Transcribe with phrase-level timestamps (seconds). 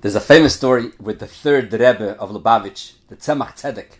[0.00, 3.94] There's a famous story with the third Rebbe of Lubavitch, the Tzemach Tzedek.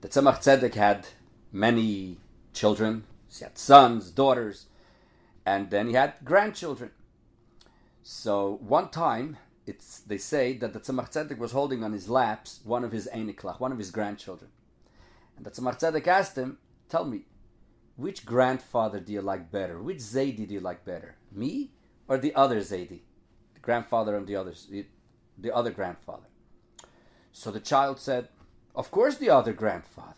[0.00, 1.06] The Tzemach Tzedek had
[1.52, 2.16] many
[2.52, 3.04] children.
[3.32, 4.66] He had sons, daughters,
[5.46, 6.90] and then he had grandchildren.
[8.02, 12.58] So one time, it's they say that the Tzemach Tzedek was holding on his laps
[12.64, 14.50] one of his Einiklach, one of his grandchildren.
[15.36, 17.26] And the Tzemach Tzedek asked him, Tell me,
[17.94, 19.80] which grandfather do you like better?
[19.80, 21.14] Which Zaidi do you like better?
[21.30, 21.70] Me
[22.08, 23.02] or the other Zaidi?
[23.60, 24.86] The grandfather and the others, the,
[25.38, 26.26] the other grandfather.
[27.32, 28.28] So the child said,
[28.74, 30.14] Of course, the other grandfather.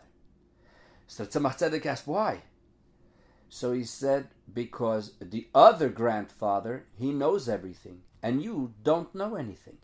[1.07, 2.43] So Tzemach Tzedek asked, Why?
[3.49, 9.79] So he said, Because the other grandfather, he knows everything, and you don't know anything.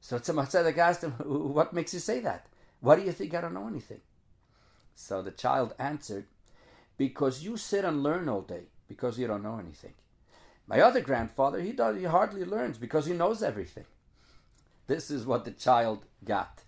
[0.00, 2.46] So Tzemach Tzedek asked him, What makes you say that?
[2.80, 4.00] Why do you think I don't know anything?
[4.94, 6.26] So the child answered,
[6.96, 9.94] Because you sit and learn all day, because you don't know anything.
[10.66, 13.84] My other grandfather, he does, he hardly learns because he knows everything.
[14.86, 16.62] This is what the child got.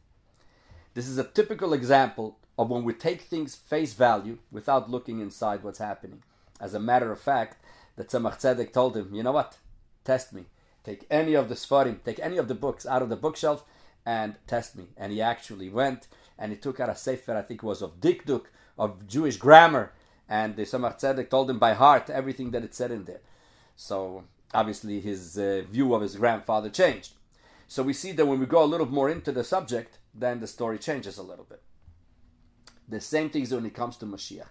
[0.95, 5.63] This is a typical example of when we take things face value without looking inside
[5.63, 6.23] what's happening.
[6.61, 7.63] As a matter of fact,
[7.97, 9.59] the Tzemach Tzedek told him, you know what?
[10.05, 10.45] Test me.
[10.85, 13.65] Take any of the Sfarim, take any of the books out of the bookshelf
[14.07, 14.87] and test me.
[14.97, 16.07] And he actually went
[16.39, 18.45] and he took out a Sefer, I think it was of Dikduk,
[18.79, 19.93] of Jewish grammar.
[20.29, 23.21] And the Tzemach Tzedek told him by heart everything that it said in there.
[23.77, 27.13] So obviously his uh, view of his grandfather changed.
[27.69, 30.47] So we see that when we go a little more into the subject, then the
[30.47, 31.63] story changes a little bit.
[32.89, 34.47] The same thing is when it comes to Mashiach.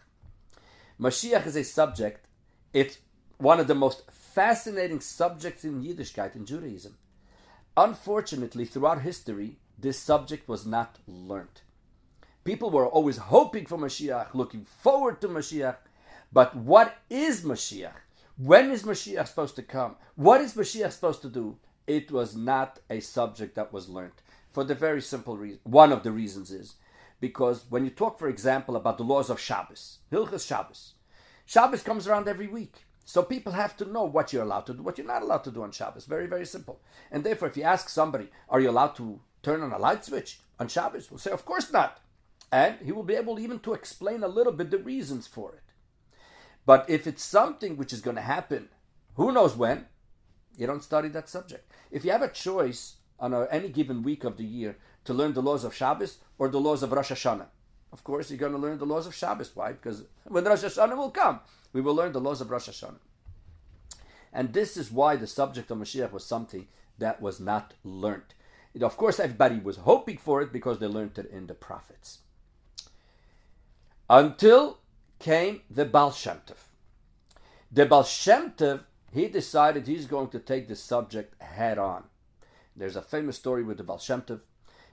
[1.00, 2.28] Mashiach is a subject,
[2.74, 3.00] it's
[3.38, 6.98] one of the most fascinating subjects in Yiddishkeit, in Judaism.
[7.78, 11.62] Unfortunately, throughout history, this subject was not learned.
[12.44, 15.78] People were always hoping for Mashiach, looking forward to Mashiach,
[16.32, 18.05] but what is Mashiach?
[18.38, 19.96] When is Mashiach supposed to come?
[20.16, 21.58] What is Mashiach supposed to do?
[21.88, 24.12] It was not a subject that was learned.
[24.52, 26.76] For the very simple reason, one of the reasons is
[27.22, 30.96] because when you talk, for example, about the laws of Shabbos, Hilchas Shabbos,
[31.46, 32.84] Shabbos comes around every week.
[33.06, 35.52] So people have to know what you're allowed to do, what you're not allowed to
[35.52, 36.06] do on Shabbos.
[36.06, 36.82] Very, very simple.
[37.12, 40.40] And therefore, if you ask somebody, are you allowed to turn on a light switch
[40.60, 41.10] on Shabbos?
[41.10, 42.02] We'll say, of course not.
[42.52, 45.62] And he will be able even to explain a little bit the reasons for it.
[46.66, 48.70] But if it's something which is going to happen,
[49.16, 49.86] who knows when,
[50.58, 51.72] you don't study that subject.
[51.92, 55.34] If you have a choice on a, any given week of the year to learn
[55.34, 57.48] the laws of Shabbos or the laws of Rosh Hashanah,
[57.92, 59.52] of course you're going to learn the laws of Shabbos.
[59.56, 59.74] Why?
[59.74, 61.40] Because when Rosh Hashanah will come,
[61.72, 63.00] we will learn the laws of Rosh Hashanah.
[64.34, 68.34] And this is why the subject of Mashiach was something that was not learned.
[68.82, 72.20] Of course, everybody was hoping for it because they learned it in the prophets.
[74.10, 74.80] Until
[75.20, 76.58] came the Baal Shem Tov.
[77.72, 78.82] The Baal Shem Tov,
[79.12, 82.04] he decided he's going to take the subject head on.
[82.76, 84.42] There's a famous story with the Baal Shem Tov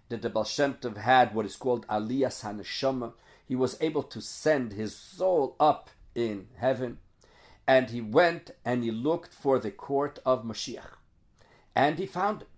[0.08, 3.12] that the Baal Shem Tov had what is called Aliyas HaNeshama.
[3.46, 6.98] He was able to send his soul up in heaven,
[7.66, 10.96] and he went and he looked for the court of Mashiach,
[11.74, 12.48] and he found it.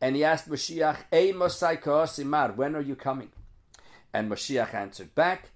[0.00, 3.30] And he asked Mashiach, Ey Mosai when are you coming?
[4.12, 5.50] And Mashiach answered back,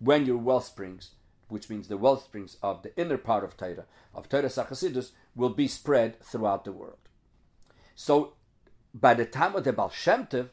[0.00, 1.10] when your well springs,
[1.48, 5.50] which means the well springs of the inner part of Torah, of Torah Sachasidus, will
[5.50, 6.98] be spread throughout the world.
[7.94, 8.34] So,
[8.94, 10.48] by the time of the Baal Shem Tov,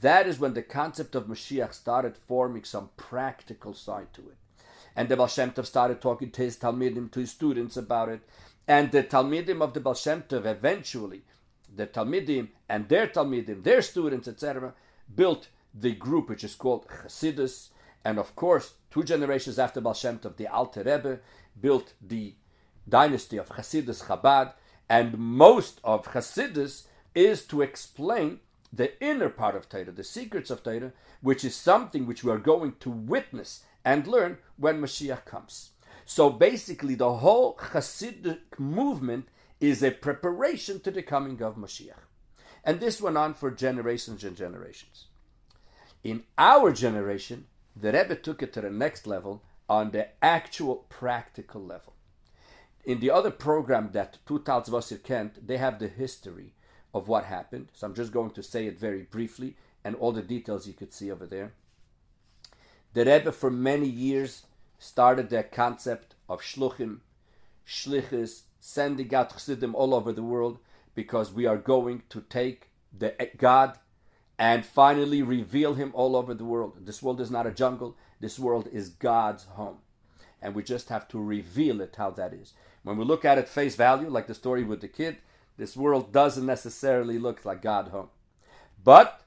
[0.00, 4.36] that is when the concept of Mashiach started forming some practical side to it.
[4.94, 8.20] And the Baal Shem started talking to his Talmidim, to his students about it.
[8.66, 11.22] And the Talmidim of the Baal Shem eventually,
[11.74, 14.74] the Talmidim and their Talmidim, their students, etc.,
[15.14, 17.68] built the group which is called Chassidus,
[18.04, 21.20] and of course, two generations after Baal Shem Tov, the Alter Rebbe
[21.60, 22.34] built the
[22.88, 24.52] dynasty of Chassidus Chabad,
[24.88, 28.40] and most of Chassidus is to explain
[28.72, 32.38] the inner part of Torah, the secrets of Torah, which is something which we are
[32.38, 35.70] going to witness and learn when Mashiach comes.
[36.04, 39.28] So basically, the whole Hasidic movement
[39.60, 42.06] is a preparation to the coming of Mashiach.
[42.64, 45.06] And this went on for generations and generations.
[46.08, 51.62] In our generation, the Rebbe took it to the next level on the actual practical
[51.62, 51.92] level.
[52.82, 56.54] In the other program that TutAltz Vasir Kent, they have the history
[56.94, 57.68] of what happened.
[57.74, 60.94] So I'm just going to say it very briefly and all the details you could
[60.94, 61.52] see over there.
[62.94, 64.46] The Rebbe for many years
[64.78, 67.00] started the concept of shluchim,
[67.66, 70.58] shlichus, sending out chassidim all over the world
[70.94, 73.78] because we are going to take the God
[74.38, 76.86] and finally reveal him all over the world.
[76.86, 79.78] This world is not a jungle, this world is God's home.
[80.40, 82.52] And we just have to reveal it how that is.
[82.84, 85.16] When we look at it face value, like the story with the kid,
[85.56, 88.10] this world doesn't necessarily look like God home.
[88.84, 89.22] But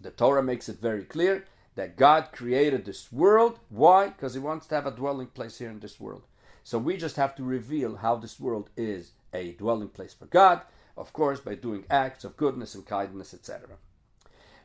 [0.00, 1.44] the Torah makes it very clear
[1.76, 3.60] that God created this world.
[3.68, 4.08] Why?
[4.08, 6.24] Because He wants to have a dwelling place here in this world.
[6.64, 10.62] So we just have to reveal how this world is a dwelling place for God,
[10.96, 13.76] of course, by doing acts of goodness and kindness, etc.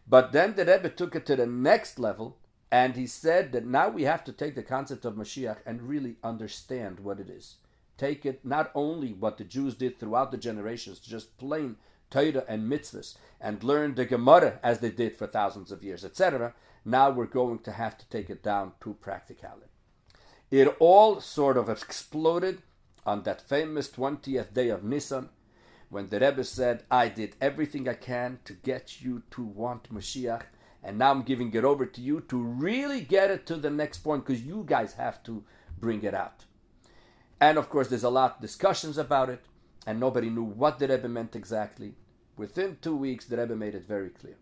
[0.07, 2.38] But then the Rebbe took it to the next level,
[2.72, 6.18] and he said that now we have to take the concept of Mashiach and really
[6.24, 7.56] understand what it is.
[7.98, 11.78] Take it not only what the Jews did throughout the generations, just plain
[12.12, 16.54] Torah and mitzvahs, and learn the Gemara as they did for thousands of years, etc.
[16.84, 19.68] Now we're going to have to take it down to practicality.
[20.52, 22.62] It all sort of exploded
[23.06, 25.30] on that famous 20th day of Nisan
[25.90, 30.44] when the Rebbe said, I did everything I can to get you to want Mashiach,
[30.84, 34.00] and now I'm giving it over to you to really get it to the next
[34.00, 35.44] point because you guys have to
[35.80, 36.46] bring it out.
[37.40, 39.46] And of course, there's a lot of discussions about it,
[39.86, 41.96] and nobody knew what the Rebbe meant exactly.
[42.38, 44.38] Within two weeks, the Rebbe made it very clear.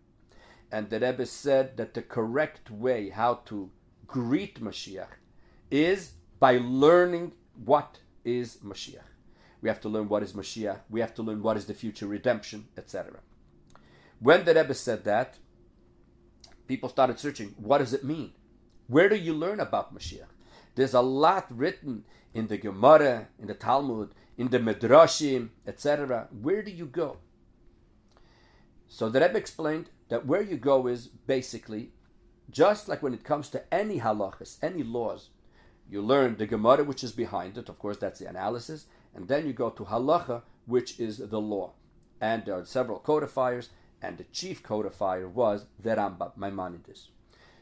[0.72, 3.70] And the Rebbe said that the correct way how to
[4.06, 5.18] greet Mashiach
[5.70, 7.32] is by learning
[7.64, 9.13] what is Mashiach.
[9.64, 10.80] We have to learn what is Mashiach.
[10.90, 13.20] We have to learn what is the future redemption, etc.
[14.20, 15.38] When the Rebbe said that,
[16.68, 17.54] people started searching.
[17.56, 18.32] What does it mean?
[18.88, 20.28] Where do you learn about Mashiach?
[20.74, 26.28] There's a lot written in the Gemara, in the Talmud, in the Midrashim, etc.
[26.42, 27.16] Where do you go?
[28.86, 31.92] So the Rebbe explained that where you go is basically
[32.50, 35.30] just like when it comes to any halachas, any laws,
[35.88, 37.70] you learn the Gemara, which is behind it.
[37.70, 38.84] Of course, that's the analysis.
[39.14, 41.72] And then you go to Halacha, which is the law.
[42.20, 43.70] And there are several codifiers,
[44.02, 47.08] and the chief codifier was the Rambam, Maimonides.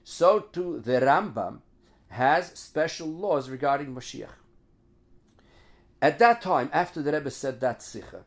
[0.04, 1.60] So too, the Rambam
[2.08, 4.28] has special laws regarding Mashiach.
[6.00, 8.24] At that time, after the Rebbe said that Sikha,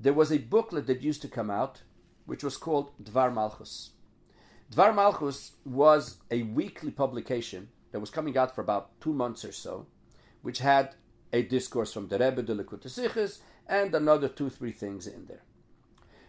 [0.00, 1.82] there was a booklet that used to come out,
[2.24, 3.90] which was called Dvar Malchus.
[4.72, 9.52] Dvar Malchus was a weekly publication that was coming out for about two months or
[9.52, 9.86] so,
[10.42, 10.94] which had
[11.32, 13.38] a discourse from the Rebbe, the Likutei
[13.68, 15.42] and another two, three things in there.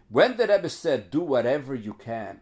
[0.09, 2.41] When the Rebbe said, do whatever you can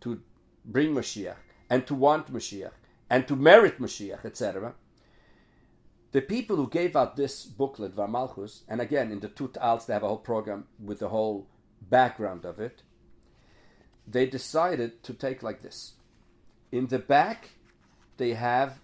[0.00, 0.22] to
[0.64, 1.36] bring Mashiach,
[1.68, 2.72] and to want Mashiach,
[3.10, 4.74] and to merit Mashiach, etc.,
[6.12, 9.94] the people who gave out this booklet, Dvar Malchus, and again in the TutAltz, they
[9.94, 11.48] have a whole program with the whole
[11.80, 12.82] background of it,
[14.06, 15.92] they decided to take like this.
[16.70, 17.50] In the back,
[18.16, 18.80] they have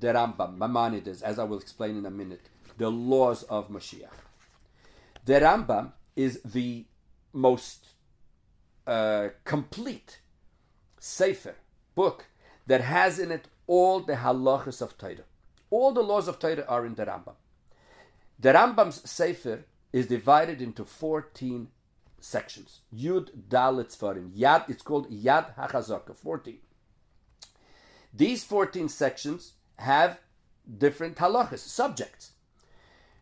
[0.00, 2.48] the Rambam, Maimonides, as I will explain in a minute,
[2.78, 4.08] the laws of Mashiach.
[5.24, 6.84] The Rambam is the
[7.32, 7.88] most
[8.86, 10.20] uh, complete
[10.98, 11.56] sefer
[11.94, 12.26] book
[12.66, 15.24] that has in it all the halachas of Torah.
[15.70, 17.34] All the laws of Torah are in the Rambam.
[18.38, 21.68] The Rambam's sefer is divided into 14
[22.20, 22.80] sections.
[22.94, 24.30] Yud Dalit Svarim.
[24.36, 26.58] Yad, it's called Yad HaChazaka, 14.
[28.12, 30.20] These 14 sections have
[30.78, 32.32] different halachas, subjects.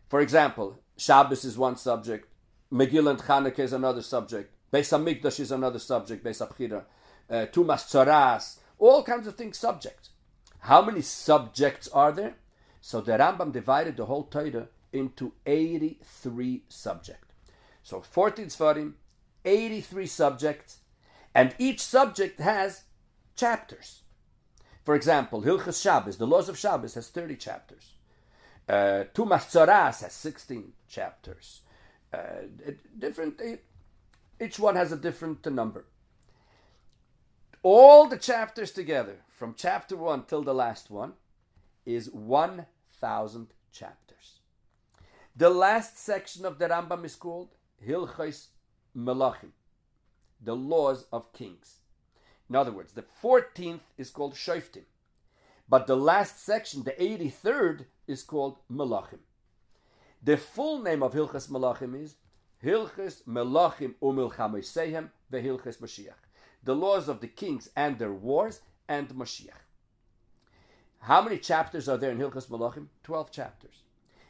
[0.07, 2.27] For example, Shabbos is one subject,
[2.71, 6.83] Megillah and Chanukah is another subject, Beis HaMikdash is another subject, Beis HaBchira,
[7.29, 10.09] uh, Tumas Tzoras, all kinds of things subjects.
[10.59, 12.35] How many subjects are there?
[12.81, 17.33] So the Rambam divided the whole Torah into 83 subjects.
[17.81, 18.93] So 14 Sfarim,
[19.43, 20.77] 83 subjects,
[21.35, 22.83] and each subject has
[23.35, 24.03] chapters.
[24.83, 27.93] For example, Hilchas Shabbos, the laws of Shabbos, has 30 chapters.
[28.67, 31.61] Uh, Tumas Tzoras has 16 chapters.
[32.13, 32.47] Uh,
[32.97, 33.41] different,
[34.39, 35.85] each one has a different number.
[37.61, 41.13] All the chapters together, from chapter 1 till the last one,
[41.85, 44.39] is 1,000 chapters.
[45.35, 48.47] The last section of the Rambam is called Hilchos
[48.95, 49.51] Melachim,
[50.41, 51.77] the laws of kings.
[52.49, 54.83] In other words, the 14th is called Shoftim.
[55.69, 59.19] But the last section, the 83rd, is called Melachim.
[60.21, 62.15] The full name of Hilchas Melachim is
[62.63, 66.13] Hilchas Melachim Umilchamosehem VeHilchas Mashiach.
[66.63, 69.63] The laws of the kings and their wars and Mashiach.
[70.99, 72.87] How many chapters are there in Hilchas Melachim?
[73.03, 73.83] Twelve chapters.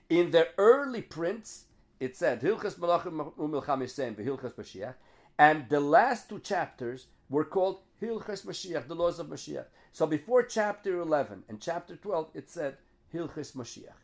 [0.09, 1.65] In the early prints,
[1.99, 4.95] it said Hilchas Melachim Umilchamosehem VeHilchas Mashiach,
[5.37, 9.65] and the last two chapters were called Hilchas Mashiach, the laws of Mashiach.
[9.91, 12.77] So before chapter 11 and chapter 12, it said
[13.13, 13.95] Hilchas Mashiach.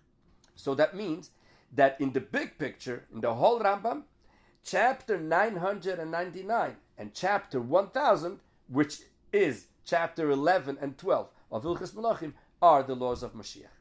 [0.55, 1.31] So that means
[1.73, 4.03] that in the big picture, in the whole Rambam,
[4.63, 9.01] chapter 999 and chapter 1000, which
[9.33, 13.75] is chapter 11 and 12 of Hilchas Malachim, are the laws of Mashiach.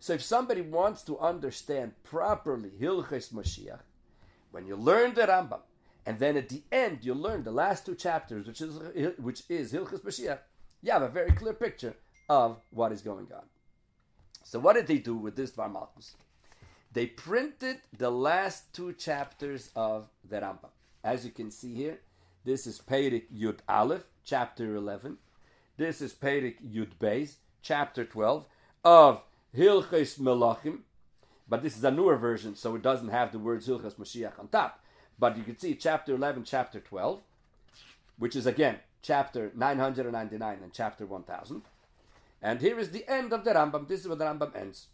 [0.00, 3.80] So if somebody wants to understand properly Hilchis Mashiach,
[4.50, 5.60] when you learn the Rambam,
[6.06, 8.78] and then at the end you learn the last two chapters, which is
[9.18, 10.38] which is Hilchis Mashiach,
[10.82, 11.96] you have a very clear picture
[12.28, 13.42] of what is going on.
[14.44, 16.14] So what did they do with this Dvar Malchus?
[16.92, 20.70] They printed the last two chapters of the Rambam.
[21.02, 21.98] As you can see here,
[22.44, 25.18] this is Perik Yud Aleph, chapter 11.
[25.76, 28.46] This is Perik Yud Beis, chapter 12,
[28.84, 29.22] of
[29.54, 30.78] Hilchis Melachim.
[31.48, 34.48] But this is a newer version, so it doesn't have the words Hilchis Mashiach on
[34.48, 34.80] top.
[35.18, 37.20] But you can see chapter 11, chapter 12,
[38.18, 41.62] which is again chapter 999 and chapter 1000.
[42.42, 43.88] And here is the end of the Rambam.
[43.88, 44.88] This is where the Rambam ends.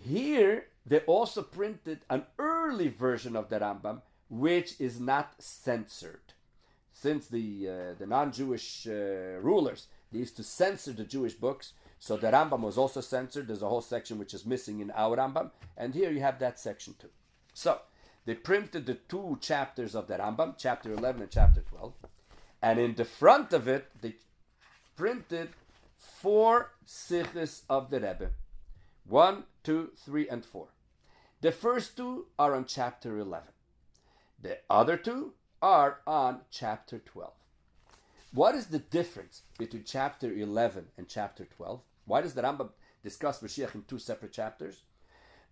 [0.00, 6.32] Here, they also printed an early version of the Rambam, which is not censored.
[6.92, 11.72] Since the, uh, the non Jewish uh, rulers they used to censor the Jewish books,
[11.98, 13.48] so the Rambam was also censored.
[13.48, 16.60] There's a whole section which is missing in our Rambam, and here you have that
[16.60, 17.08] section too.
[17.52, 17.80] So,
[18.26, 21.92] they printed the two chapters of the Rambam, chapter 11 and chapter 12,
[22.62, 24.14] and in the front of it, they
[24.96, 25.50] printed
[25.98, 28.30] four sichos of the Rebbe.
[29.06, 30.68] One, two, three, and four.
[31.42, 33.48] The first two are on chapter 11.
[34.40, 37.32] The other two are on chapter 12.
[38.32, 41.80] What is the difference between chapter 11 and chapter 12?
[42.06, 42.70] Why does the Rambam
[43.02, 44.82] discuss Mashiach in two separate chapters?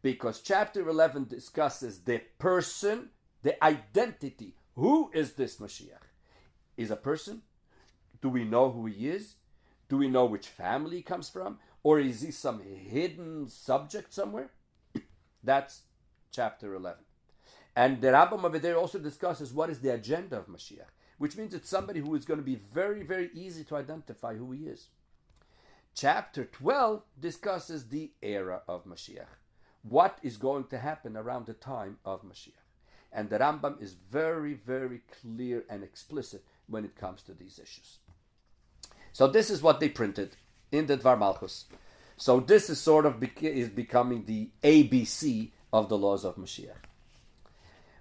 [0.02, 3.10] Because chapter 11 discusses the person,
[3.42, 4.56] the identity.
[4.74, 6.08] Who is this Mashiach?
[6.76, 7.42] Is a person?
[8.20, 9.36] Do we know who he is?
[9.88, 11.58] Do we know which family he comes from?
[11.84, 14.50] Or is he some hidden subject somewhere?
[15.44, 15.82] That's
[16.32, 17.04] chapter 11.
[17.76, 21.54] And the Rambam over there also discusses what is the agenda of Mashiach, which means
[21.54, 24.88] it's somebody who is going to be very, very easy to identify who he is.
[25.94, 29.41] Chapter 12 discusses the era of Mashiach.
[29.82, 32.52] What is going to happen around the time of Mashiach?
[33.12, 37.98] And the Rambam is very, very clear and explicit when it comes to these issues.
[39.12, 40.36] So this is what they printed
[40.70, 41.66] in the Dvar Malchus.
[42.16, 46.76] So this is sort of is becoming the ABC of the laws of Mashiach.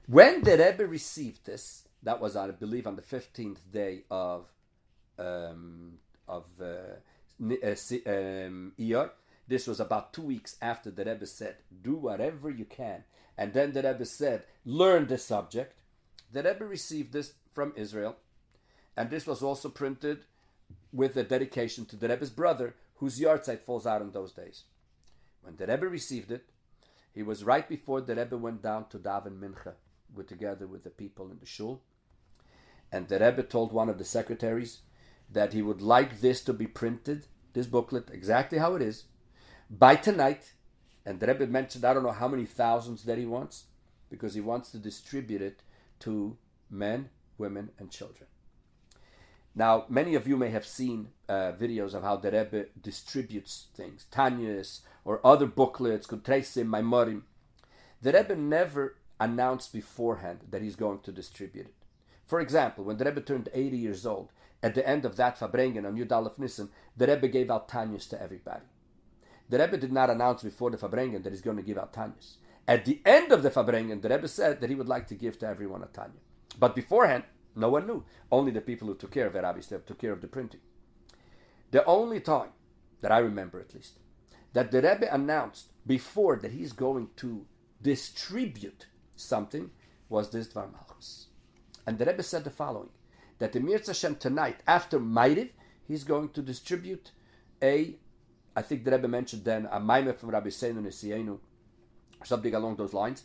[0.07, 4.45] When the Rebbe received this, that was, I believe, on the fifteenth day of
[5.17, 5.93] um,
[6.27, 9.09] of uh, uh um, Iyar.
[9.51, 13.03] This was about two weeks after the Rebbe said, "Do whatever you can,"
[13.37, 15.75] and then the Rebbe said, "Learn the subject."
[16.31, 18.15] The Rebbe received this from Israel,
[18.95, 20.23] and this was also printed
[20.93, 24.63] with a dedication to the Rebbe's brother, whose yahrzeit falls out in those days.
[25.41, 26.49] When the Rebbe received it,
[27.11, 29.73] he was right before the Rebbe went down to daven mincha,
[30.15, 31.81] with together with the people in the shul,
[32.89, 34.83] and the Rebbe told one of the secretaries
[35.29, 39.07] that he would like this to be printed, this booklet, exactly how it is,
[39.71, 40.53] by tonight.
[41.05, 43.65] And the Rebbe mentioned I don't know how many thousands that he wants,
[44.09, 45.63] because he wants to distribute it
[46.01, 46.37] to
[46.69, 48.27] men, women, and children.
[49.55, 54.05] Now, many of you may have seen uh, videos of how the Rebbe distributes things,
[54.11, 57.23] Tanyas or other booklets, Kutresim, Maimorim.
[58.01, 61.75] The Rebbe never announced beforehand that he's going to distribute it.
[62.25, 64.29] For example, when the Rebbe turned 80 years old,
[64.63, 68.07] at the end of that Farbrengen on Yud Aleph Nissen, the Rebbe gave out Tanyas
[68.09, 68.65] to everybody.
[69.51, 72.37] The Rebbe did not announce before the Farbrengen that he's going to give out Tanyas.
[72.69, 75.37] At the end of the Farbrengen, the Rebbe said that he would like to give
[75.39, 76.21] to everyone a Tanya.
[76.57, 78.05] But beforehand, no one knew.
[78.31, 80.61] Only the people who took care of it, obviously, took care of the printing.
[81.71, 82.51] The only time
[83.01, 83.99] that I remember, at least,
[84.53, 87.45] that the Rebbe announced before that he's going to
[87.81, 89.71] distribute something
[90.07, 91.27] was this Dvar Malchus.
[91.85, 92.91] And the Rebbe said the following
[93.39, 95.49] that the Mirz Hashem tonight, after Ma'ariv,
[95.85, 97.11] he's going to distribute
[97.61, 97.97] a,
[98.55, 101.39] I think the Rebbe mentioned then, a Maimah from Rabbi Seinu Nesienu,
[102.23, 103.23] something along those lines.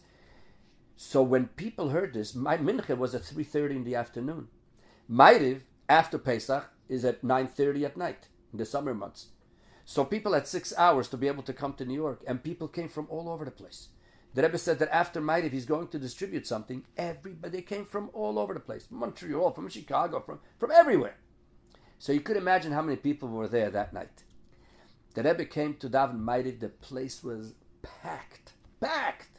[0.97, 4.49] So when people heard this, my mincha was at 3.30 in the afternoon.
[5.11, 9.27] Ma'ariv, after Pesach, is at 9.30 at night in the summer months.
[9.85, 12.67] So people had six hours to be able to come to New York, and people
[12.67, 13.89] came from all over the place.
[14.35, 16.85] The Rebbe said that after Ma'ariv, he's going to distribute something.
[16.97, 21.17] Everybody came from all over the place, Montreal, from Chicago, from, from everywhere.
[21.99, 24.25] So you could imagine how many people were there that night.
[25.17, 29.39] The Rebbe came to Daven Ma'ariv, the place was packed, packed.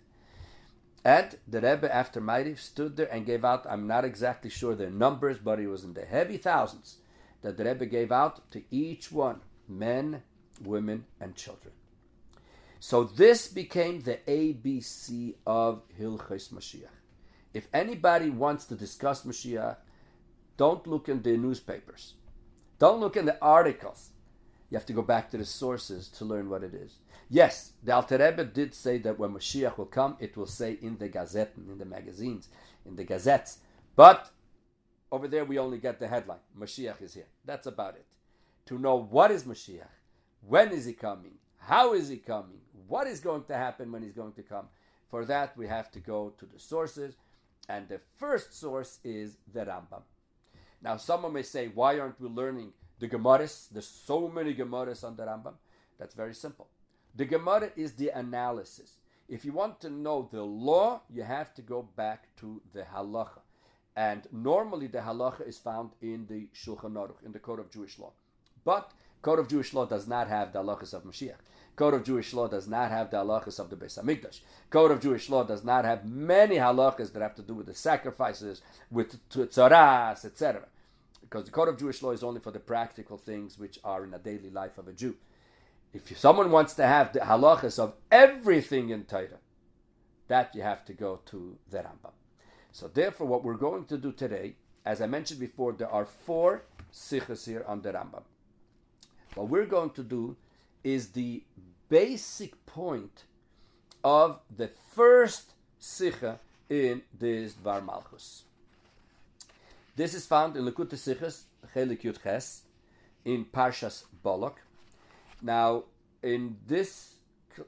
[1.05, 4.89] And the Rebbe, after Ma'ariv, stood there and gave out, I'm not exactly sure their
[4.89, 6.97] numbers, but it was in the heavy thousands
[7.43, 10.23] that the Rebbe gave out to each one men,
[10.63, 11.75] women, and children.
[12.79, 16.89] So this became the ABC of Hilchis Mashiach.
[17.53, 19.75] If anybody wants to discuss Mashiach,
[20.57, 22.15] don't look in the newspapers.
[22.79, 24.09] Don't look in the articles.
[24.69, 26.95] You have to go back to the sources to learn what it is.
[27.29, 30.97] Yes, the Alter Rebbe did say that when Mashiach will come, it will say in
[30.97, 32.49] the Gazetten, in the magazines,
[32.85, 33.59] in the gazettes.
[33.95, 34.29] But
[35.11, 37.27] over there, we only get the headline Mashiach is here.
[37.45, 38.05] That's about it.
[38.67, 39.87] To know what is Mashiach,
[40.41, 44.13] when is he coming, how is he coming, what is going to happen when he's
[44.13, 44.67] going to come,
[45.09, 47.15] for that, we have to go to the sources.
[47.69, 50.03] And the first source is the Rambam.
[50.81, 53.69] Now, someone may say, why aren't we learning the Gemaras?
[53.69, 55.53] There's so many Gemaras on the Rambam.
[55.97, 56.67] That's very simple.
[57.15, 58.93] The Gemara is the analysis.
[59.27, 63.41] If you want to know the law, you have to go back to the halacha.
[63.95, 67.97] And normally the halacha is found in the Shulchan Aruch, in the Code of Jewish
[67.97, 68.11] Law.
[68.63, 68.91] But
[69.23, 71.37] Code of Jewish Law does not have the halachas of Mashiach.
[71.75, 74.41] Code of Jewish Law does not have the halachas of the Beis Hamikdash.
[74.69, 77.73] Code of Jewish Law does not have many halachas that have to do with the
[77.73, 78.61] sacrifices,
[78.91, 80.67] with tzaras, etc.
[81.29, 84.11] Because the Code of Jewish Law is only for the practical things which are in
[84.11, 85.15] the daily life of a Jew.
[85.93, 89.39] If someone wants to have the halachas of everything in Torah,
[90.27, 92.11] that you have to go to the Rambam.
[92.71, 94.55] So therefore, what we're going to do today,
[94.85, 98.23] as I mentioned before, there are four sichos here on the Rambam.
[99.35, 100.37] What we're going to do
[100.83, 101.43] is the
[101.89, 103.23] basic point
[104.03, 108.43] of the first Sikha in this Dvar Malchus.
[109.97, 112.61] This is found in Lekut Sichas, Chelik Yud Ches,
[113.25, 114.57] in Parshas Bolok.
[115.41, 115.85] Now,
[116.21, 117.15] in this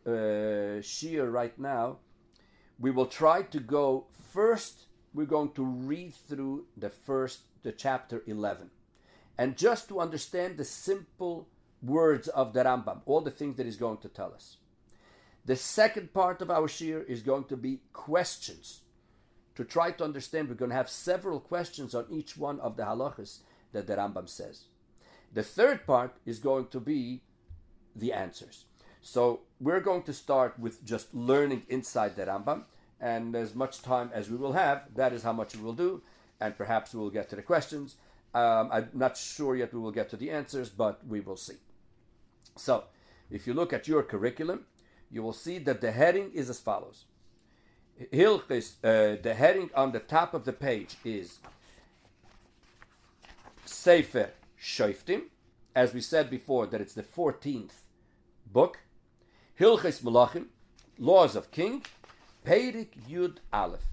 [0.05, 0.79] uh,
[1.25, 1.97] right now,
[2.77, 8.21] we will try to go first, we're going to read through the first, the chapter
[8.27, 8.69] 11.
[9.39, 11.47] And just to understand the simple
[11.81, 14.57] words of the Rambam, all the things that he's going to tell us.
[15.45, 18.81] The second part of our shiur is going to be questions.
[19.59, 22.83] To try to understand, we're going to have several questions on each one of the
[22.83, 23.39] halachas
[23.73, 24.63] that the Rambam says.
[25.33, 27.23] The third part is going to be
[27.93, 28.63] the answers.
[29.01, 32.63] So we're going to start with just learning inside the Rambam,
[33.01, 36.03] and as much time as we will have, that is how much we will do,
[36.39, 37.97] and perhaps we will get to the questions.
[38.33, 41.57] Um, I'm not sure yet we will get to the answers, but we will see.
[42.55, 42.85] So,
[43.29, 44.67] if you look at your curriculum,
[45.11, 47.03] you will see that the heading is as follows.
[48.13, 51.39] Hilchis, uh, the heading on the top of the page is
[53.65, 54.31] Sefer
[54.61, 55.23] Shoiftim,
[55.75, 57.73] as we said before, that it's the 14th
[58.51, 58.79] book.
[59.59, 60.45] Hilchis Malachim,
[60.97, 61.83] Laws of King,
[62.45, 63.85] Perik Yud Aleph,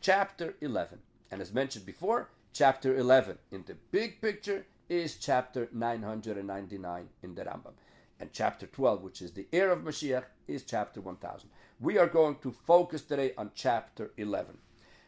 [0.00, 1.00] chapter 11.
[1.30, 7.42] And as mentioned before, chapter 11 in the big picture is chapter 999 in the
[7.42, 7.72] Rambam.
[8.20, 11.50] And chapter 12, which is the heir of Mashiach, is chapter 1000.
[11.80, 14.58] We are going to focus today on chapter 11.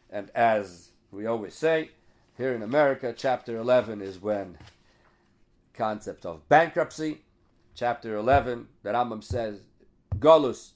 [0.09, 1.91] And as we always say,
[2.37, 4.57] here in America, chapter 11 is when
[5.73, 7.21] concept of bankruptcy.
[7.73, 9.61] Chapter 11, the Rambam says,
[10.19, 10.71] Golus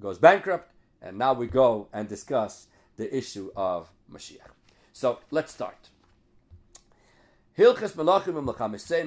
[0.00, 0.70] goes bankrupt,
[1.02, 4.52] and now we go and discuss the issue of Mashiach.
[4.92, 5.88] So let's start.
[7.58, 8.46] Hilchas Melachim and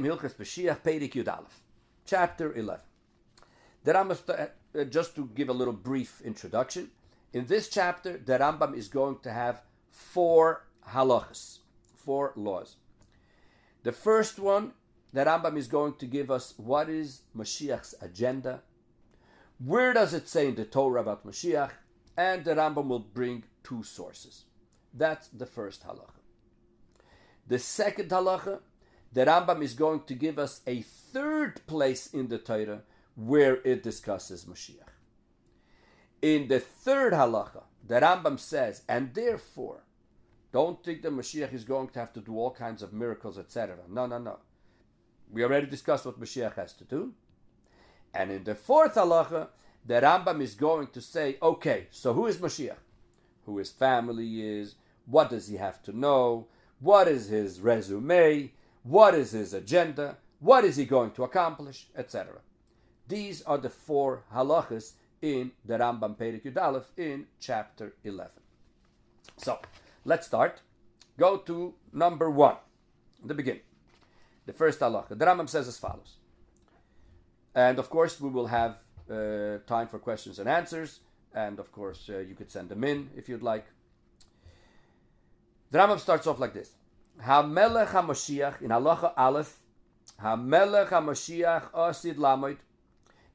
[0.05, 1.45] Hilchas Mashiach,
[2.05, 2.81] chapter 11.
[3.83, 6.91] The Rambam, uh, just to give a little brief introduction,
[7.33, 9.61] in this chapter, the Rambam is going to have
[9.91, 11.59] four halachas,
[11.95, 12.75] four laws.
[13.83, 14.73] The first one,
[15.13, 18.61] the Rambam is going to give us what is Mashiach's agenda,
[19.63, 21.71] where does it say in the Torah about Mashiach,
[22.15, 24.45] and the Rambam will bring two sources.
[24.93, 26.21] That's the first halacha.
[27.47, 28.59] The second halacha,
[29.13, 32.81] the Rambam is going to give us a third place in the Torah
[33.17, 34.93] where it discusses Mashiach.
[36.21, 39.83] In the third halacha, the Rambam says, and therefore,
[40.51, 43.77] don't think that Mashiach is going to have to do all kinds of miracles, etc.
[43.89, 44.37] No, no, no.
[45.31, 47.13] We already discussed what Mashiach has to do.
[48.13, 49.49] And in the fourth halacha,
[49.85, 52.77] the Rambam is going to say, okay, so who is Mashiach?
[53.45, 54.75] Who his family is?
[55.05, 56.47] What does he have to know?
[56.79, 58.51] What is his resume?
[58.83, 60.17] What is his agenda?
[60.39, 61.87] What is he going to accomplish?
[61.95, 62.31] Etc.
[63.07, 68.31] These are the four halachas in the Rambam Perik Yudalef in chapter 11.
[69.37, 69.59] So,
[70.05, 70.61] let's start.
[71.17, 72.57] Go to number one,
[73.23, 73.61] the beginning.
[74.45, 75.17] The first halacha.
[75.17, 76.15] The Rambam says as follows.
[77.55, 78.77] And of course, we will have
[79.09, 80.99] uh, time for questions and answers.
[81.33, 83.65] And of course, uh, you could send them in if you'd like.
[85.71, 86.71] The Rambam starts off like this.
[87.21, 89.57] Hamelech HaMashiach in Halacha Aleph,
[90.21, 92.57] Hamelech HaMashiach Asid Lamoid,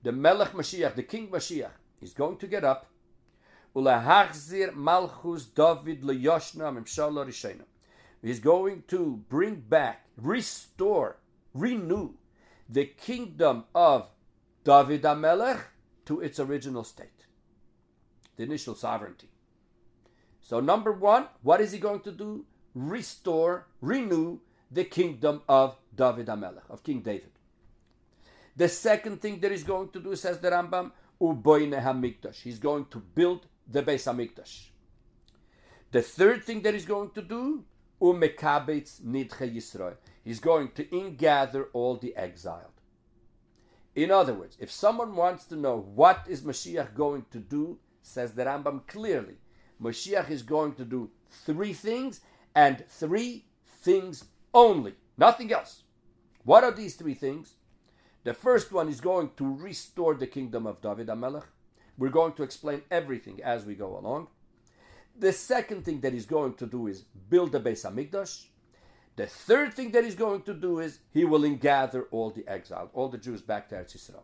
[0.03, 2.87] the Melech Mashiach, the King Mashiach, is going to get up,
[3.75, 6.05] Malchus David.
[8.21, 11.17] He's going to bring back, restore,
[11.55, 12.15] renew
[12.69, 14.09] the kingdom of
[14.65, 15.61] David Amelech
[16.07, 17.27] to its original state,
[18.37, 19.29] the initial sovereignty.
[20.41, 22.45] So, number one, what is he going to do?
[22.75, 24.39] Restore, renew
[24.71, 27.32] the kingdom of David Amelech, of King David.
[28.57, 32.43] The second thing that he's going to do, says the Rambam, Uboine HaMikdash.
[32.43, 34.69] He's going to build the Beis HaMikdash.
[35.91, 37.65] The third thing that he's going to do,
[38.01, 39.97] Umekabetz Nidche Yisrael.
[40.25, 42.81] He's going to ingather all the exiled.
[43.95, 48.33] In other words, if someone wants to know what is Mashiach going to do, says
[48.33, 49.37] the Rambam clearly,
[49.81, 52.21] Mashiach is going to do three things
[52.55, 53.45] and three
[53.83, 55.83] things only, nothing else.
[56.45, 57.55] What are these three things?
[58.25, 61.45] The first one is going to restore the kingdom of David Amelech.
[61.99, 64.29] We're going to explain everything as we go along.
[65.19, 68.47] The second thing that he's going to do is build the Beis Hamikdash.
[69.17, 72.91] The third thing that he's going to do is he will gather all the exiled,
[72.95, 74.23] all the Jews back to Eretz Yisrael.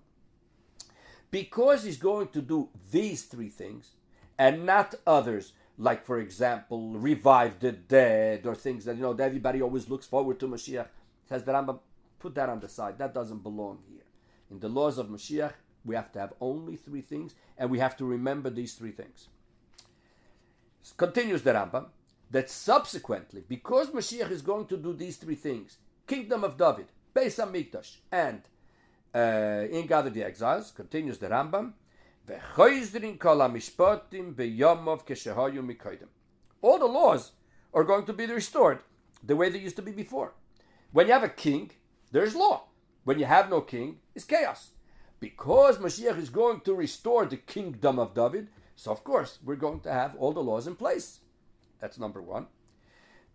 [1.30, 3.90] Because he's going to do these three things
[4.38, 9.60] and not others, like for example, revive the dead or things that you know everybody
[9.60, 10.86] always looks forward to Mashiach.
[11.28, 11.80] Says the Rambam,
[12.18, 12.98] put that on the side.
[12.98, 14.04] That doesn't belong here.
[14.50, 15.52] In the laws of Mashiach,
[15.84, 19.28] we have to have only three things, and we have to remember these three things.
[20.96, 21.86] Continues the Rambam
[22.30, 27.38] that subsequently, because Mashiach is going to do these three things, kingdom of David, Beis
[27.38, 28.42] Hamikdash, and
[29.14, 31.72] uh, in gather the exiles, continues the Rambam,
[36.60, 37.32] all the laws
[37.72, 38.80] are going to be restored
[39.22, 40.32] the way they used to be before.
[40.92, 41.70] When you have a king,
[42.12, 42.64] there's law.
[43.04, 44.70] When you have no king, it's chaos.
[45.20, 49.80] Because Mashiach is going to restore the kingdom of David, so of course we're going
[49.80, 51.20] to have all the laws in place.
[51.80, 52.46] That's number one.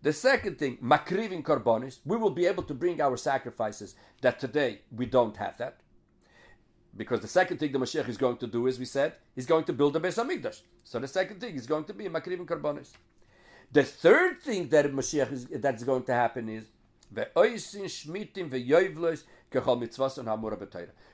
[0.02, 4.80] The second thing, makrivin karbonis, we will be able to bring our sacrifices that today
[4.94, 5.78] we don't have that.
[6.96, 9.64] Because the second thing the Mashiach is going to do, as we said, he's going
[9.64, 10.60] to build a Beis Hamikdash.
[10.84, 12.92] So the second thing is going to be makrivin karbonis.
[13.72, 16.66] The third thing that Mashiach is that's going to happen is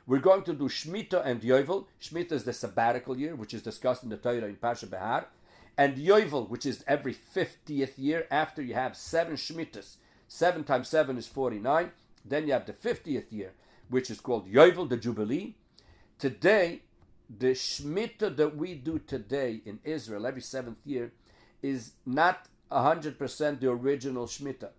[0.07, 1.87] we're going to do Shemitah and Yovel.
[2.01, 5.27] Shemitah is the sabbatical year, which is discussed in the Torah in Pasha Behar
[5.81, 9.97] and Yovel, which is every 50th year after you have seven Shemitahs.
[10.29, 11.91] Seven times seven is 49.
[12.25, 13.53] Then you have the 50th year,
[13.89, 15.57] which is called Yovel, the Jubilee.
[16.19, 16.83] Today,
[17.39, 21.13] the Shemitah that we do today in Israel, every seventh year,
[21.63, 24.71] is not 100% the original Shemitah.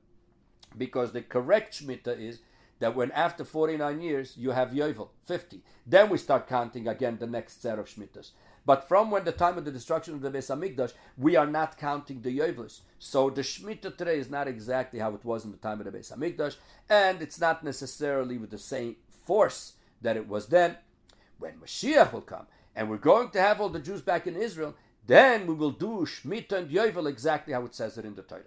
[0.77, 2.39] Because the correct Shemitah is
[2.79, 7.27] that when after 49 years you have Yovel, 50, then we start counting again the
[7.27, 8.31] next set of Shemitahs.
[8.65, 11.77] But from when the time of the destruction of the Beis Hamikdash, we are not
[11.77, 12.81] counting the Yovelis.
[12.99, 15.97] So the Shemitah today is not exactly how it was in the time of the
[15.97, 16.57] Beis Hamikdash,
[16.89, 20.77] and it's not necessarily with the same force that it was then.
[21.39, 24.75] When Mashiach will come, and we're going to have all the Jews back in Israel,
[25.07, 28.43] then we will do Shemitah and Yovel exactly how it says it in the Torah.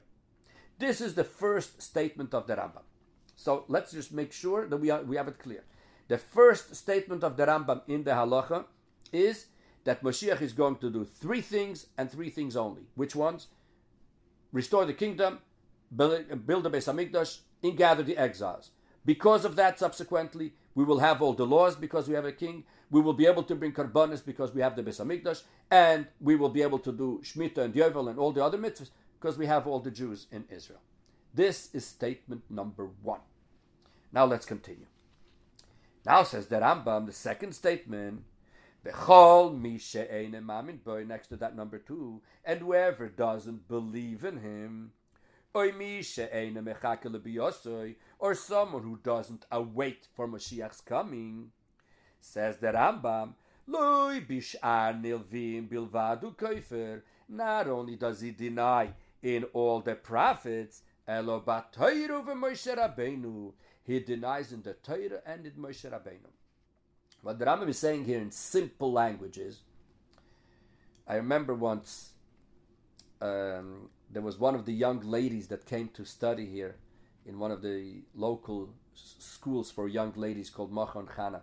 [0.79, 2.83] This is the first statement of the Rambam.
[3.37, 5.65] So let's just make sure that we, are, we have it clear.
[6.09, 8.65] The first statement of the Rambam in the Halacha
[9.13, 9.47] is
[9.85, 12.83] that Mashiach is going to do three things and three things only.
[12.95, 13.49] Which ones?
[14.53, 15.39] Restore the kingdom,
[15.95, 18.71] build, build the Beis Hamikdash, and gather the exiles.
[19.05, 22.65] Because of that, subsequently, we will have all the laws because we have a king.
[22.91, 26.37] We will be able to bring karbanis because we have the Beis Hamikdash, and we
[26.37, 28.91] will be able to do Shemitah and Yovel and all the other mitzvahs
[29.25, 30.83] because we have all the Jews in Israel.
[31.33, 33.21] This is statement number one.
[34.13, 34.85] Now let's continue.
[36.05, 38.25] Now says the Rambam, the second statement
[38.85, 44.93] Bechol mishe mamin boy next to that number two, and whoever doesn't believe in him,
[45.55, 45.73] or
[48.35, 51.51] someone who doesn't await for Mashiach's coming,
[52.21, 53.33] says the Rambam.
[53.67, 57.01] Loy bishar nilvim bilvadu koifer.
[57.27, 58.93] Not only does he deny
[59.25, 61.43] in all the prophets, elo
[63.87, 66.31] he denies in the Torah and in Moshe Rabbeinu.
[67.23, 69.61] What the Rambam is saying here in simple language is,
[71.09, 72.11] I remember once
[73.21, 76.77] um, there was one of the young ladies that came to study here
[77.27, 81.43] in one of the local schools for young ladies called Machon Chana.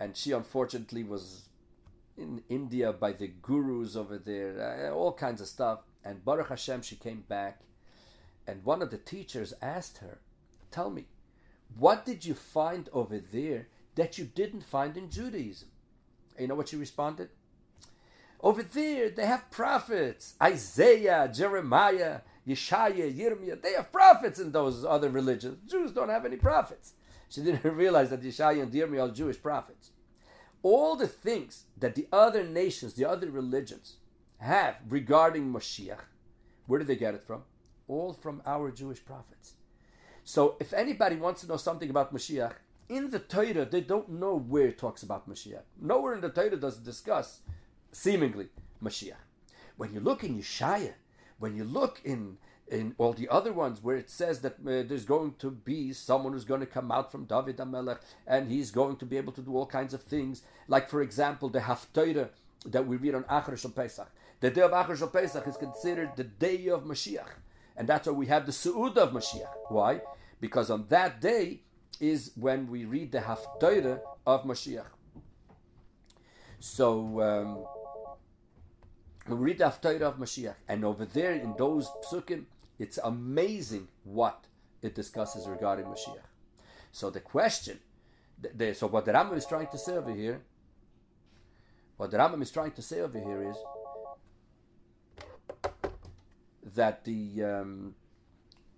[0.00, 1.48] And she unfortunately was
[2.16, 5.80] in India by the gurus over there, uh, all kinds of stuff.
[6.04, 7.60] And Baruch Hashem, she came back.
[8.46, 10.18] And one of the teachers asked her,
[10.70, 11.06] Tell me,
[11.78, 15.68] what did you find over there that you didn't find in Judaism.
[16.36, 17.28] And you know what she responded?
[18.40, 23.62] Over there, they have prophets Isaiah, Jeremiah, Yeshaya, Yirmiyah.
[23.62, 25.58] They have prophets in those other religions.
[25.70, 26.94] Jews don't have any prophets.
[27.28, 29.90] She didn't realize that Yeshaya and Yirmiyah are Jewish prophets.
[30.62, 33.96] All the things that the other nations, the other religions
[34.42, 36.04] have regarding Mashiach,
[36.66, 37.42] where did they get it from?
[37.88, 39.54] All from our Jewish prophets.
[40.24, 42.54] So if anybody wants to know something about Mashiach,
[42.88, 45.62] in the Torah, they don't know where it talks about Mashiach.
[45.80, 47.40] Nowhere in the Torah does it discuss,
[47.90, 48.48] seemingly,
[48.82, 49.24] Mashiach.
[49.76, 50.94] When you look in Yeshaya,
[51.38, 55.04] when you look in in all the other ones where it says that uh, there's
[55.04, 58.96] going to be someone who's going to come out from David Amelech and he's going
[58.96, 62.30] to be able to do all kinds of things, like for example the Haftarah
[62.66, 64.10] that we read on Achar Pesach.
[64.42, 67.30] The day of Achar Pesach is considered the day of Mashiach,
[67.76, 69.54] and that's why we have the Su'ud of Mashiach.
[69.68, 70.00] Why?
[70.40, 71.60] Because on that day
[72.00, 74.90] is when we read the Haftarah of Mashiach.
[76.58, 77.22] So.
[77.22, 77.66] Um,
[79.28, 82.46] we read the Haftarah of Mashiach, and over there in those psukim,
[82.80, 84.46] it's amazing what
[84.82, 86.26] it discusses regarding Mashiach.
[86.90, 87.78] So the question,
[88.40, 90.40] the, the, so what the Rambam is trying to say over here,
[91.96, 93.56] what the Rambam is trying to say over here is
[96.62, 97.94] that the um,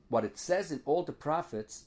[0.09, 1.85] what it says in all the prophets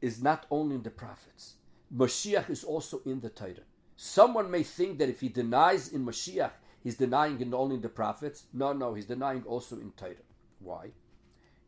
[0.00, 1.54] is not only in the prophets.
[1.94, 3.66] Mashiach is also in the Torah.
[3.96, 7.88] Someone may think that if he denies in Mashiach, he's denying in only in the
[7.88, 8.44] prophets.
[8.52, 10.14] No, no, he's denying also in Torah.
[10.60, 10.90] Why?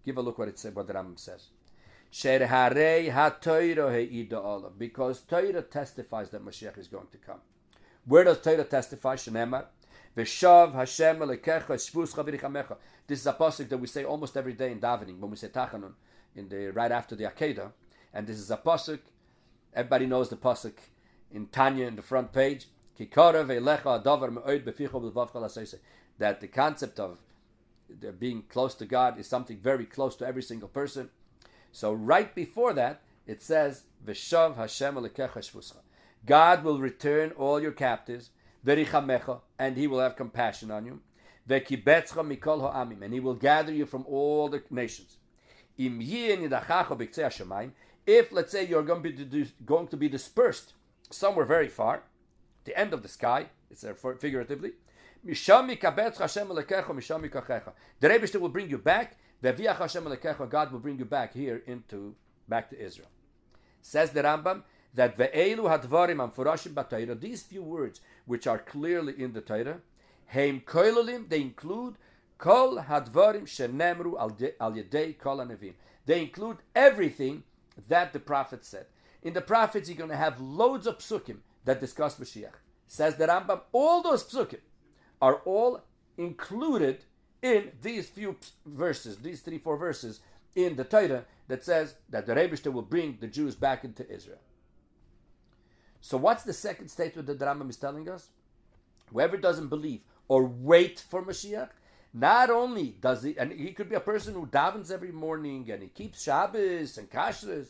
[0.05, 1.49] Give a look what it said, what the Rambam says.
[4.79, 7.41] Because Torah testifies that Mashiach is going to come.
[8.05, 9.17] Where does Torah testify?
[9.17, 9.67] Shenemar.
[10.17, 12.77] Hashem alekecha shvuscha v'richamecha.
[13.07, 15.49] This is a pasuk that we say almost every day in davening when we say
[15.49, 15.93] Tachanun,
[16.35, 17.73] in the right after the Akedah,
[18.13, 19.01] and this is a pasuk.
[19.75, 20.75] Everybody knows the pasuk
[21.31, 22.69] in Tanya in the front page.
[22.99, 23.11] That
[26.41, 27.19] the concept of
[28.19, 31.11] being close to God is something very close to every single person.
[31.73, 35.77] So right before that, it says, "V'shav Hashem shvuscha."
[36.27, 38.31] God will return all your captives,
[38.65, 41.01] and He will have compassion on you.
[41.49, 45.17] And He will gather you from all the nations.
[48.07, 50.75] If let's say you're going to be going to be dispersed
[51.11, 52.03] somewhere very far,
[52.65, 53.85] the end of the sky, it's
[54.19, 54.73] figuratively.
[55.27, 57.73] Mishami kachecha.
[58.01, 59.17] The Rebbe will bring you back.
[59.43, 60.17] Hashem
[60.51, 62.15] God will bring you back here into
[62.49, 63.09] back to Israel.
[63.83, 64.63] Says the Rambam
[64.95, 67.21] that ve'elu hadvarim amfurashim b'Torah.
[67.21, 69.79] These few words, which are clearly in the Torah,
[70.27, 71.29] heim koilolim.
[71.29, 71.97] They include
[72.39, 75.75] kol hadvarim shenemru al yedei kol anevim.
[76.07, 77.45] They include everything
[77.89, 78.87] that the prophet said.
[79.23, 82.55] In the prophets, you're going to have loads of psukim that discuss Mashiach.
[82.87, 84.61] Says the Rambam, all those psukim
[85.21, 85.83] are all
[86.17, 87.05] included
[87.43, 90.21] in these few verses, these three, four verses
[90.55, 94.41] in the Torah that says that the Rebbe will bring the Jews back into Israel.
[96.01, 98.29] So, what's the second statement that the Rambam is telling us?
[99.13, 101.71] Whoever doesn't believe or wait for Mashiach,
[102.13, 105.83] not only does he, and he could be a person who davens every morning and
[105.83, 107.69] he keeps Shabbos and Kashrus,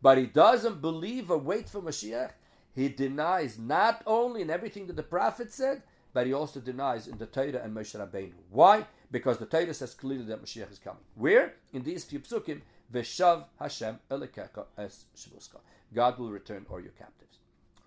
[0.00, 2.32] but he doesn't believe or wait for Mashiach,
[2.74, 5.82] he denies not only in everything that the prophet said,
[6.14, 8.32] but he also denies in the Torah and Moshe Rabbeinu.
[8.50, 8.86] Why?
[9.10, 11.02] Because the Torah says clearly that Mashiach is coming.
[11.14, 11.54] Where?
[11.72, 15.60] In these few psukim, Veshav Hashem Elekecha Es Shvuska.
[15.94, 17.21] God will return or your captives.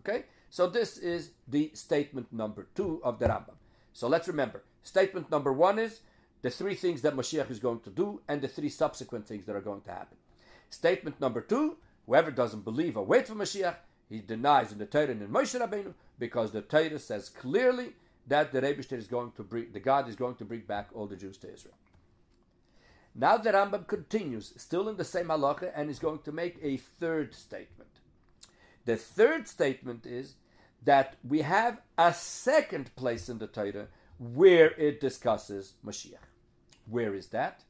[0.07, 0.25] Okay?
[0.49, 3.55] So this is the statement number two of the Rambam.
[3.93, 4.63] So let's remember.
[4.83, 6.01] Statement number one is
[6.41, 9.55] the three things that Mashiach is going to do and the three subsequent things that
[9.55, 10.17] are going to happen.
[10.69, 13.75] Statement number two, whoever doesn't believe or wait for Mashiach,
[14.09, 17.93] he denies in the Torah and in Moshe Rabbeinu because the Torah says clearly
[18.27, 21.07] that the Rebbe is going to bring, the God is going to bring back all
[21.07, 21.75] the Jews to Israel.
[23.15, 26.77] Now the Rambam continues, still in the same halacha, and is going to make a
[26.77, 27.84] third statement.
[28.85, 30.35] The third statement is
[30.83, 33.87] that we have a second place in the Torah
[34.19, 36.29] where it discusses Mashiach.
[36.87, 37.63] Where is that?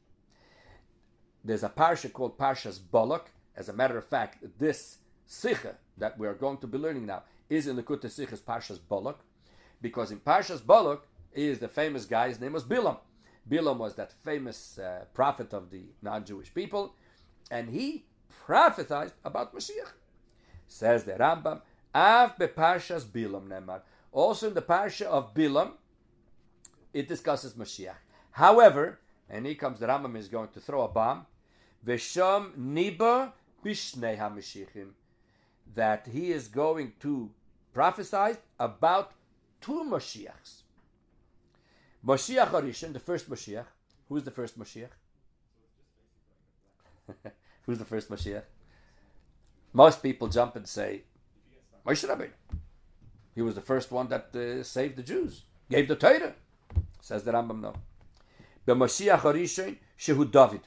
[1.44, 3.32] There's a parsha called Parshas Balak.
[3.56, 7.24] As a matter of fact, this sikha that we are going to be learning now
[7.50, 9.20] is in the Kutta Sichas Parshas Balak
[9.82, 12.98] because in Parshas Balak is the famous guy, his name was Bilam.
[13.50, 16.96] Bilam was that famous uh, prophet of the non-Jewish people,
[17.52, 19.92] and he prophesied about Mashiach.
[20.68, 21.62] Says the Rambam,
[21.94, 23.82] Av beParshas Bilam Nemar.
[24.12, 25.72] Also in the Parsha of Bilam,
[26.94, 27.96] it discusses Mashiach.
[28.32, 29.00] However,
[29.30, 31.26] and here comes the Rambam is going to throw a bomb.
[31.86, 33.32] Vesham niba
[33.64, 34.90] bishnei hamashiachim.
[35.74, 37.32] That he is going to
[37.74, 39.12] prophesy about
[39.62, 40.62] two Mashiachs.
[42.06, 43.66] Mashiach Arishan, the first Mashiach.
[44.10, 44.90] Who's the first Mashiach?
[47.66, 48.44] Who's the first Mashiach?
[49.76, 51.02] Most people jump and say,
[51.86, 52.32] Moshe Rabbeinu.
[53.36, 56.34] He was the first one that uh, saved the Jews, gave the Torah.
[57.02, 57.74] Says the Rambam no.
[58.66, 60.62] B'Mashiach Harishon Shehu David.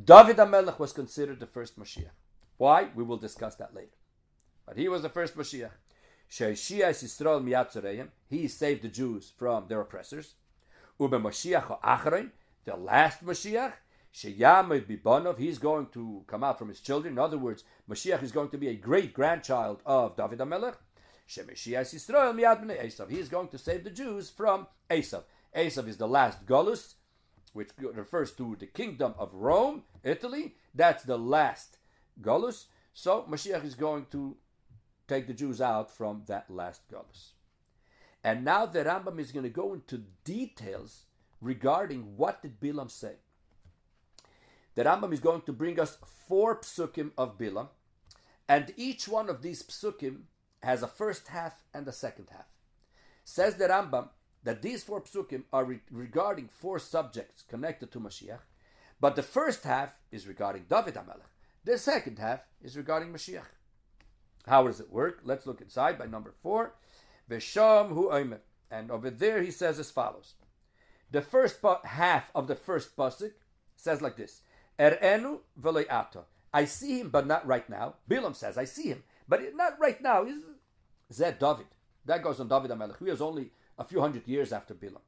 [0.00, 2.14] David HaMelech was considered the first Mashiach.
[2.56, 2.88] Why?
[2.94, 3.96] We will discuss that later.
[4.64, 5.72] But he was the first Mashiach.
[6.30, 8.10] Sheishias Yisrael Miyatzareim.
[8.30, 10.34] He saved the Jews from their oppressors.
[11.00, 12.30] Ube Mashiach
[12.64, 13.72] the last Mashiach.
[14.16, 17.14] Sheyamid Bibonov, he's going to come out from his children.
[17.14, 20.76] In other words, Mashiach is going to be a great grandchild of David HaMelech.
[21.28, 23.10] Shemishias Yisrael Miyad Bnei Esav.
[23.10, 25.24] He is going to save the Jews from Esav.
[25.54, 26.94] Esav is the last Golus,
[27.52, 30.54] which refers to the kingdom of Rome, Italy.
[30.74, 31.76] That's the last
[32.18, 32.66] Golus.
[32.94, 34.38] So Mashiach is going to
[35.08, 37.32] take the Jews out from that last Golus.
[38.24, 41.02] And now the Rambam is going to go into details
[41.42, 43.16] regarding what did Bilam say.
[44.76, 47.68] The Rambam is going to bring us four psukim of Bilam,
[48.48, 50.24] and each one of these psukim
[50.62, 52.46] has a first half and a second half.
[53.24, 54.10] Says the Rambam
[54.44, 58.40] that these four psukim are re- regarding four subjects connected to Mashiach,
[59.00, 61.32] but the first half is regarding David HaMelech.
[61.64, 63.50] The second half is regarding Mashiach.
[64.46, 65.20] How does it work?
[65.24, 66.74] Let's look inside by number four.
[67.28, 68.40] Vesham hu oimer.
[68.70, 70.34] And over there he says as follows.
[71.10, 73.32] The first half of the first pasuk
[73.76, 74.42] says like this:
[74.78, 76.24] Erenu v'loyata.
[76.52, 77.94] I see him, but not right now.
[78.08, 80.24] Bilam says, I see him, but not right now.
[80.24, 80.42] Is
[81.12, 81.66] Zed David.
[82.04, 85.00] That goes on David HaMelech, who is only a few hundred years after Bilam.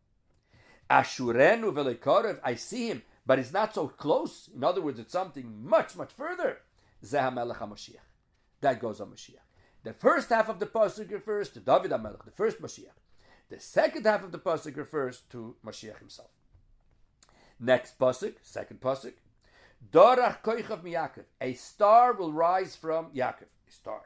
[0.90, 2.40] Ashurenu v'loykarev.
[2.42, 4.48] I see him, but it's not so close.
[4.54, 6.58] In other words, it's something much, much further.
[7.04, 7.96] Zeh HaMashiach.
[8.60, 9.36] That goes on Mashiach.
[9.84, 12.98] The first half of the pasuk refers to David HaMelech, the first Mashiach.
[13.48, 16.30] The second half of the pasuk refers to Mashiach himself.
[17.60, 19.12] Next pasuk, second pasuk,
[19.90, 21.24] Dorach koichav miyakov.
[21.40, 23.48] A star will rise from Yaakov.
[23.68, 24.02] A star.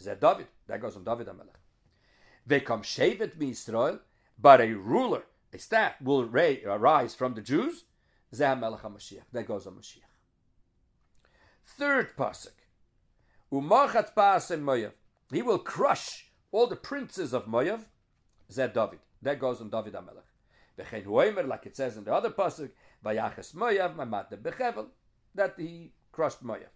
[0.00, 0.46] Zed David.
[0.66, 1.60] That goes on David HaMelech.
[2.48, 4.00] Vekam shevet mi Israel.
[4.38, 7.84] But a ruler, a staff, will arise from the Jews.
[8.34, 9.24] Zeh HaMelech HaMashiach.
[9.32, 10.02] That goes on Mashiach.
[11.62, 12.52] Third pasuk.
[13.52, 14.92] Umachat Paasem Moav.
[15.32, 17.84] He will crush all the princes of Moav.
[18.50, 19.00] Zed David.
[19.22, 19.94] That goes on David
[20.78, 22.70] huomer, like it says in the other pasuk,
[23.06, 24.86] Vayachas Moav, Mamate Bechevel,
[25.34, 26.72] that he crushed Moav.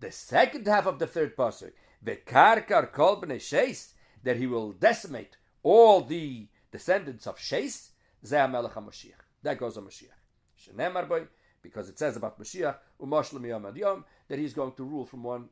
[0.00, 1.72] The second half of the third pasuk,
[2.04, 3.92] V'karkar kol b'nei Sheis,
[4.24, 7.90] that he will decimate all the descendants of Sheis,
[8.24, 9.22] Zeh HaMelech HaMashiach.
[9.42, 10.18] That goes on Mashiach.
[10.58, 11.26] Shenemar boy,
[11.62, 15.48] because it says about Mashiach, Umashlam Yom Yom, that he's going to rule from one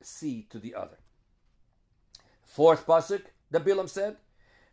[0.00, 0.98] sea to the other.
[2.44, 4.16] Fourth pasuk, the Bilam said,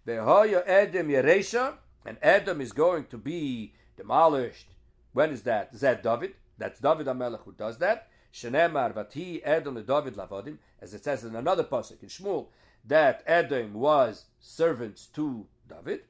[0.08, 4.68] "Vehoya Edom Yeresha," and Edom is going to be demolished.
[5.14, 5.70] When is that?
[5.74, 6.34] Is that David?
[6.58, 8.08] That's David HaMelech who does that.
[8.34, 12.48] Shenemar vati Edom David lavadim, as it says in another pasuk in Shmuel,
[12.86, 16.02] that Edom was servants to David.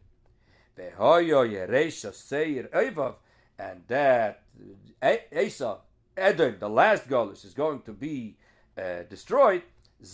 [3.59, 4.41] And that
[5.37, 5.77] Esau,
[6.17, 8.37] Edom, the last Golus, is going to be
[8.77, 9.61] uh, destroyed.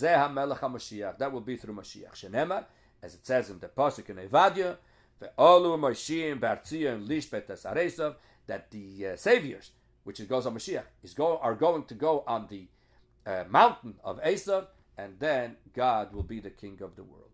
[0.00, 2.14] That will be through Mashiach.
[2.14, 2.66] Shenema,
[3.02, 4.76] as it says in the Pasuk in Ovadia,
[5.20, 8.14] Lishbet Aresav,
[8.46, 9.70] that the uh, saviors,
[10.04, 12.66] which it goes on Mashiach, is go, are going to go on the
[13.26, 17.30] uh, mountain of Esav, and then God will be the king of the world.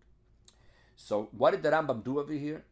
[0.96, 2.64] So, what did the Rambam do over here?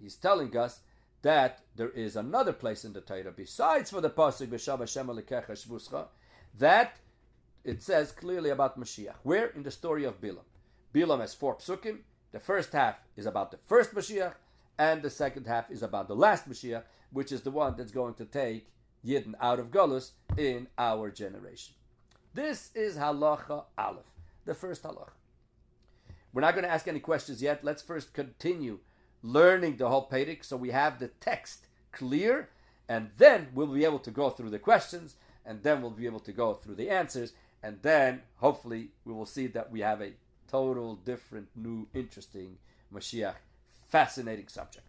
[0.00, 0.80] He's telling us
[1.22, 6.06] that there is another place in the Torah besides for the pasuk B'Shav Hashem Shvuscha
[6.58, 6.96] that
[7.64, 9.16] it says clearly about Mashiach.
[9.22, 9.46] Where?
[9.48, 10.44] In the story of Bilam.
[10.94, 11.98] Bilam has four psukim.
[12.32, 14.34] The first half is about the first Mashiach,
[14.80, 18.14] and the second half is about the last Mashiach, which is the one that's going
[18.14, 18.66] to take
[19.06, 21.74] Yidden out of Golus in our generation.
[22.32, 24.10] This is Halacha Aleph,
[24.46, 25.10] the first halacha.
[26.32, 27.62] We're not going to ask any questions yet.
[27.62, 28.78] Let's first continue
[29.22, 32.48] learning the whole Perek so we have the text clear,
[32.88, 36.20] and then we'll be able to go through the questions, and then we'll be able
[36.20, 40.14] to go through the answers, and then hopefully we will see that we have a
[40.48, 42.56] total different, new, interesting
[42.90, 43.34] Mashiach,
[43.90, 44.86] fascinating subject.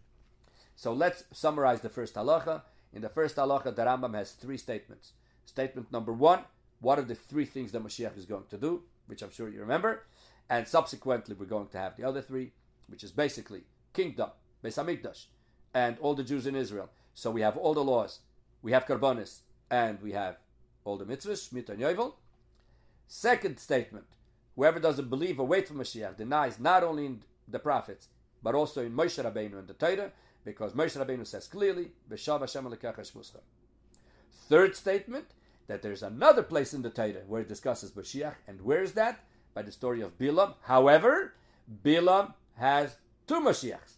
[0.76, 2.62] So let's summarize the first halacha.
[2.92, 5.12] In the first halacha, the Rambam has three statements.
[5.44, 6.40] Statement number one:
[6.80, 8.82] What are the three things that Mashiach is going to do?
[9.06, 10.04] Which I'm sure you remember.
[10.48, 12.52] And subsequently, we're going to have the other three,
[12.88, 14.30] which is basically kingdom,
[14.62, 15.26] Beis Hamikdash,
[15.74, 16.90] and all the Jews in Israel.
[17.14, 18.20] So we have all the laws,
[18.62, 19.40] we have Karbonis,
[19.70, 20.36] and we have
[20.84, 22.14] all the mitzvahs, Shmita and Yovel.
[23.06, 24.06] Second statement:
[24.56, 28.08] Whoever doesn't believe or wait for Mashiach denies not only the prophets
[28.42, 30.12] but also in Moshe Rabbeinu and the Torah,
[30.44, 32.68] because Moshe Rabbeinu says clearly, "V'shav Hashem
[34.48, 35.26] Third statement:
[35.66, 39.24] that there's another place in the Torah where it discusses Mashiach, and where is that?
[39.54, 40.54] By the story of Bilam.
[40.62, 41.34] However,
[41.84, 43.94] Bilam has two Mashiachs.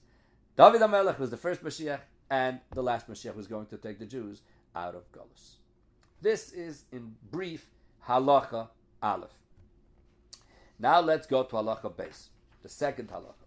[0.57, 4.07] David HaMelech was the first Mashiach, and the last Mashiach was going to take the
[4.07, 4.43] Jews
[4.75, 5.57] out of Galus.
[6.21, 7.71] This is, in brief,
[8.09, 8.69] Halacha
[9.03, 9.31] Aleph.
[10.79, 12.29] Now let's go to Halacha Beis,
[12.63, 13.44] the second Halacha.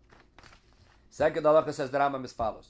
[1.17, 2.69] Second Halacha says the Rambam as follows.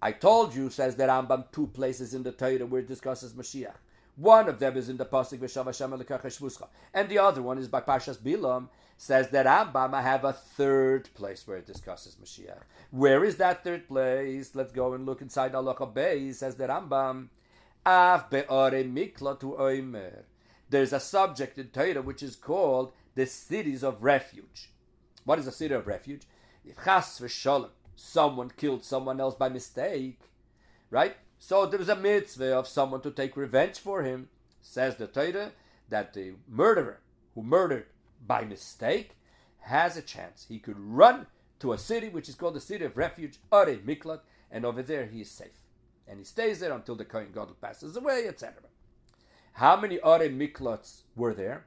[0.00, 3.74] I told you, says the Rambam, two places in the Torah where it discusses Mashiach.
[4.16, 5.92] One of them is in the pasuk V'Shav Hashem
[6.94, 8.68] and the other one is by Pashas Bilam.
[8.96, 12.62] Says that Rambam, I have a third place where it discusses Mashiach.
[12.90, 14.54] Where is that third place?
[14.54, 16.32] Let's go and look inside Halacha Bey.
[16.32, 17.28] Says the Rambam,
[17.84, 20.22] Av be'ore mikla to oimer.
[20.70, 24.70] There's a subject in Torah which is called the cities of refuge.
[25.26, 26.22] What is a city of refuge?
[26.66, 30.20] If chas v'sholem, someone killed someone else by mistake,
[30.90, 31.16] right?
[31.38, 34.28] So there is a mitzvah of someone to take revenge for him.
[34.60, 35.52] Says the Torah
[35.88, 36.98] that the murderer
[37.34, 37.86] who murdered
[38.26, 39.16] by mistake
[39.60, 40.46] has a chance.
[40.48, 41.26] He could run
[41.60, 45.06] to a city which is called the city of refuge, Arei Miklat, and over there
[45.06, 45.62] he is safe.
[46.08, 48.54] And he stays there until the Kohen Gadol passes away, etc.
[49.52, 51.66] How many Arei Miklats were there?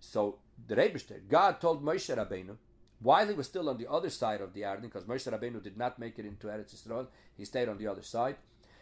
[0.00, 2.56] So the Rebishter, God told Moshe Rabbeinu,
[3.00, 5.76] while he was still on the other side of the Yarden, because Moshe Rabbeinu did
[5.76, 8.36] not make it into Eretz Yisrael, he stayed on the other side.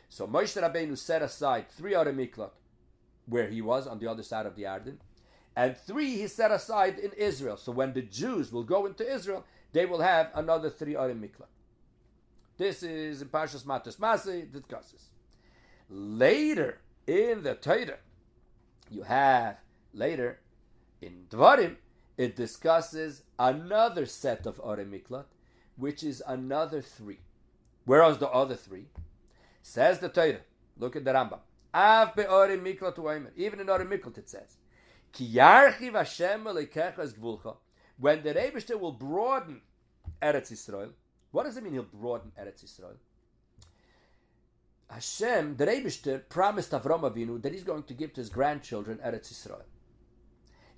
[0.08, 2.50] So Moshe Rabbeinu set aside three Arei Miklat,
[3.26, 4.96] where he was on the other side of the Yarden,
[5.56, 7.56] and three he set aside in Israel.
[7.56, 11.48] So when the Jews will go into Israel, they will have another three Arei Miklat.
[12.56, 15.08] This is in Parshas Matos Masi discusses.
[15.90, 17.98] Later in the Torah,
[18.90, 19.56] you have
[19.92, 20.38] later
[21.02, 21.76] in Dvarim,
[22.16, 25.24] it discusses another set of Arei Miklat,
[25.76, 27.18] which is another three.
[27.84, 28.86] Whereas the other three,
[29.62, 30.40] says the Torah,
[30.78, 31.40] look at the Rambam.
[31.74, 33.30] Av be'ore miklat u'omer.
[33.36, 34.56] Even in Ore Miklat it says,
[35.12, 37.56] Ki yarchiv Hashem gvulcha.
[37.98, 39.60] When the Rebishter will broaden
[40.22, 40.90] Eretz Yisrael,
[41.32, 42.96] what does it mean he'll broaden Eretz Yisrael?
[44.88, 49.32] Hashem, the Rebishter, promised Avram Avinu that he's going to give to his grandchildren Eretz
[49.32, 49.62] Yisrael.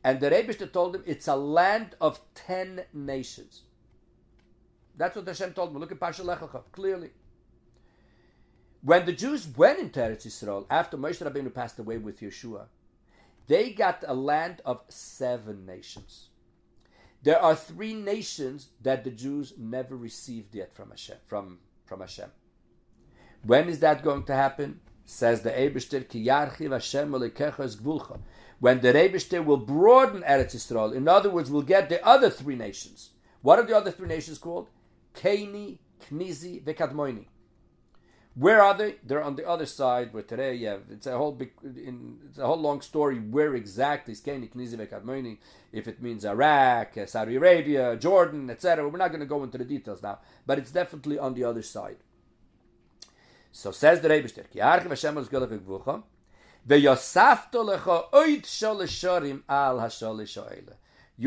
[0.07, 3.63] And the Rebishter told him it's a land of ten nations.
[4.97, 5.79] That's what Hashem told him.
[5.81, 7.11] Look at Pasha Lech Lecha, clearly.
[8.83, 12.67] When the Jews went into Eretz Yisrael, after Moshe Rabbeinu passed away with Yehoshua,
[13.49, 16.29] they got a land of seven nations.
[17.25, 21.17] There are three nations that the Jews never received yet from Hashem.
[21.27, 22.31] From, from Hashem.
[23.43, 24.79] When is that going to happen?
[25.05, 28.21] Says the Ebershter, Ki yarchiv Hashem gvulcha.
[28.59, 32.57] When the Ebershter will broaden Eretz Yisrael, in other words, we'll get the other three
[32.57, 33.11] nations.
[33.43, 34.69] What are the other three nations called?
[35.15, 35.79] Keni,
[36.11, 37.27] Knizi, Vekadmoini.
[38.35, 38.97] Where are they?
[39.03, 40.13] They're on the other side.
[40.13, 43.19] Where today, yeah, it's a whole big, in, it's a whole long story.
[43.19, 45.39] Where exactly is Keni Knizivek Admoni?
[45.73, 48.89] If it means Iraq, uh, Saudi Arabia, Jordan, etc.
[48.89, 51.63] We're not going to go into the details now, but it's definitely on the other
[51.63, 51.97] side.
[53.53, 54.29] So says the Rebbe
[56.69, 56.89] You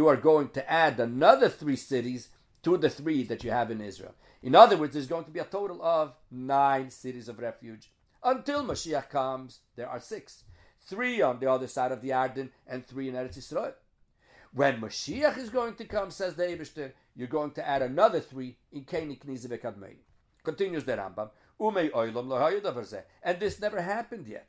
[0.08, 2.28] are going to add another three cities
[2.64, 4.16] to the three that you have in Israel.
[4.44, 7.90] In other words, there's going to be a total of nine cities of refuge.
[8.22, 10.44] Until Mashiach comes, there are six.
[10.82, 13.76] Three on the other side of the Yarden and three in Eretz Yisrael.
[14.54, 18.58] When Mashiach is going to come, says the Ebershter, you're going to add another three
[18.74, 19.96] in Keni Knezivekadmei.
[20.44, 21.30] Continues the Rambam.
[23.24, 24.48] And this never happened yet.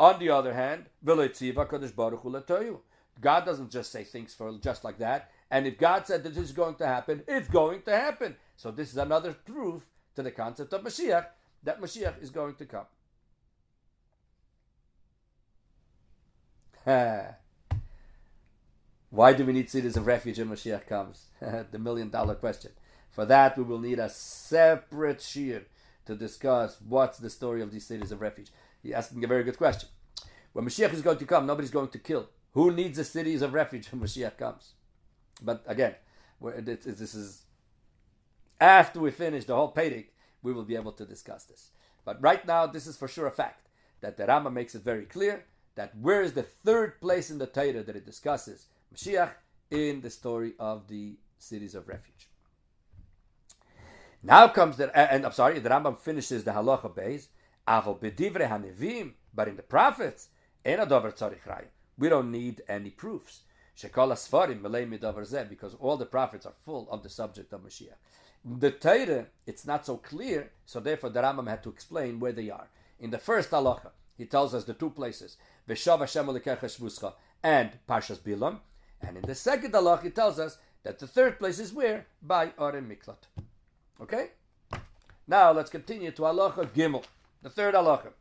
[0.00, 0.86] On the other hand,
[3.20, 5.30] God doesn't just say things for just like that.
[5.50, 8.36] And if God said that this is going to happen, it's going to happen.
[8.56, 9.82] So this is another proof
[10.14, 11.26] to the concept of Mashiach
[11.64, 12.86] that Mashiach is going to come.
[19.10, 21.26] Why do we need cities of refuge when Mashiach comes?
[21.40, 22.72] the million dollar question.
[23.10, 25.64] For that, we will need a separate shiur
[26.06, 28.50] to discuss what's the story of these cities of refuge.
[28.82, 29.88] He's asking a very good question.
[30.52, 32.28] When Mashiach is going to come, nobody's going to kill.
[32.52, 34.72] Who needs the cities of refuge when Mashiach comes?
[35.42, 35.94] But again,
[36.40, 37.42] this is
[38.60, 40.06] after we finish the whole Perek,
[40.42, 41.70] we will be able to discuss this.
[42.04, 43.68] But right now, this is for sure a fact
[44.00, 47.46] that the Rambam makes it very clear that where is the third place in the
[47.46, 49.30] Torah that it discusses Mashiach
[49.70, 52.28] in the story of the cities of refuge.
[54.22, 57.28] Now comes the, and I'm sorry, the Rambam finishes the halacha beis,
[57.68, 60.28] aval bedivre hanevim, but in the prophets,
[60.64, 63.42] we don't need any proofs.
[63.80, 64.24] Because
[65.78, 67.94] all the prophets are full of the subject of Mashiach.
[68.44, 72.50] The Torah, it's not so clear, so therefore the Rambam had to explain where they
[72.50, 72.68] are.
[72.98, 75.36] In the first halacha, he tells us the two places,
[75.68, 76.28] Veshav Hashem
[77.44, 78.58] and Parshas Bilam.
[79.00, 82.06] And in the second halach, he tells us that the third place is where?
[82.20, 83.28] By Oren Miklat.
[84.00, 84.30] Okay?
[85.26, 87.04] Now let's continue to halacha Gimel,
[87.42, 88.12] the third halacha.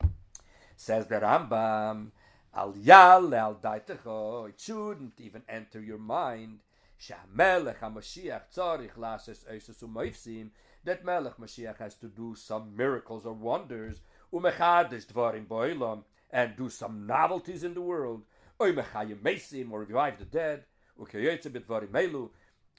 [0.76, 2.12] Says the Rambam,
[2.54, 6.60] Al Yal Al Daitecho, it shouldn't even enter your mind.
[7.00, 10.50] Shamelech HaMashiach Tzarich Lases Eisus Umayfsim,
[10.84, 14.02] that Melech Mashiach has to do some miracles or wonders,
[14.34, 18.24] Umechadish Dvarim Boilam, and do some novelties in the world,
[18.60, 20.66] or Mesim, or revive the dead,
[21.00, 22.30] Ukayetze Bitvarim Melu,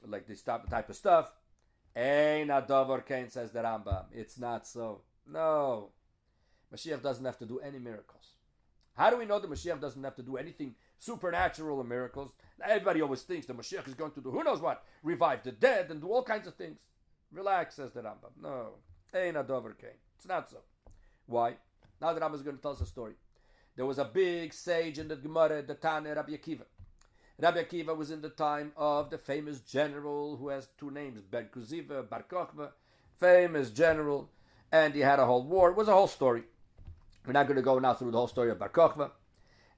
[0.06, 1.30] like this type of stuff.
[1.94, 4.06] Ein Adavar Kain says the Rambam.
[4.12, 5.02] It's not so.
[5.26, 5.90] No.
[6.74, 8.32] Mashiach doesn't have to do any miracles.
[8.94, 12.32] How do we know that Mashiach doesn't have to do anything supernatural or miracles?
[12.64, 15.90] Everybody always thinks that Mashiach is going to do who knows what, revive the dead
[15.90, 16.78] and do all kinds of things.
[17.30, 18.32] Relax, says the Rambam.
[18.42, 18.70] No.
[20.16, 20.58] It's not so.
[21.26, 21.54] Why?
[22.00, 23.14] Now the Rambam is going to tell us a story.
[23.76, 26.64] There was a big sage in the Gemara, the Tanna Rabbi Akiva.
[27.38, 31.48] Rabbi Akiva was in the time of the famous general who has two names, Ben
[31.54, 32.70] Kuziva, Bar Kochva,
[33.20, 34.30] famous general,
[34.72, 35.70] and he had a whole war.
[35.70, 36.42] It was a whole story.
[37.28, 39.10] We're not going to go now through the whole story of Bar Kochva.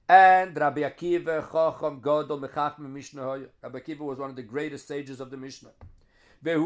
[0.07, 3.47] And Rabbi Akiva, Chacham, Godol, Mechachim, Mishnah.
[3.61, 5.71] Rabbi Akiva was one of the greatest sages of the Mishnah.
[6.45, 6.63] And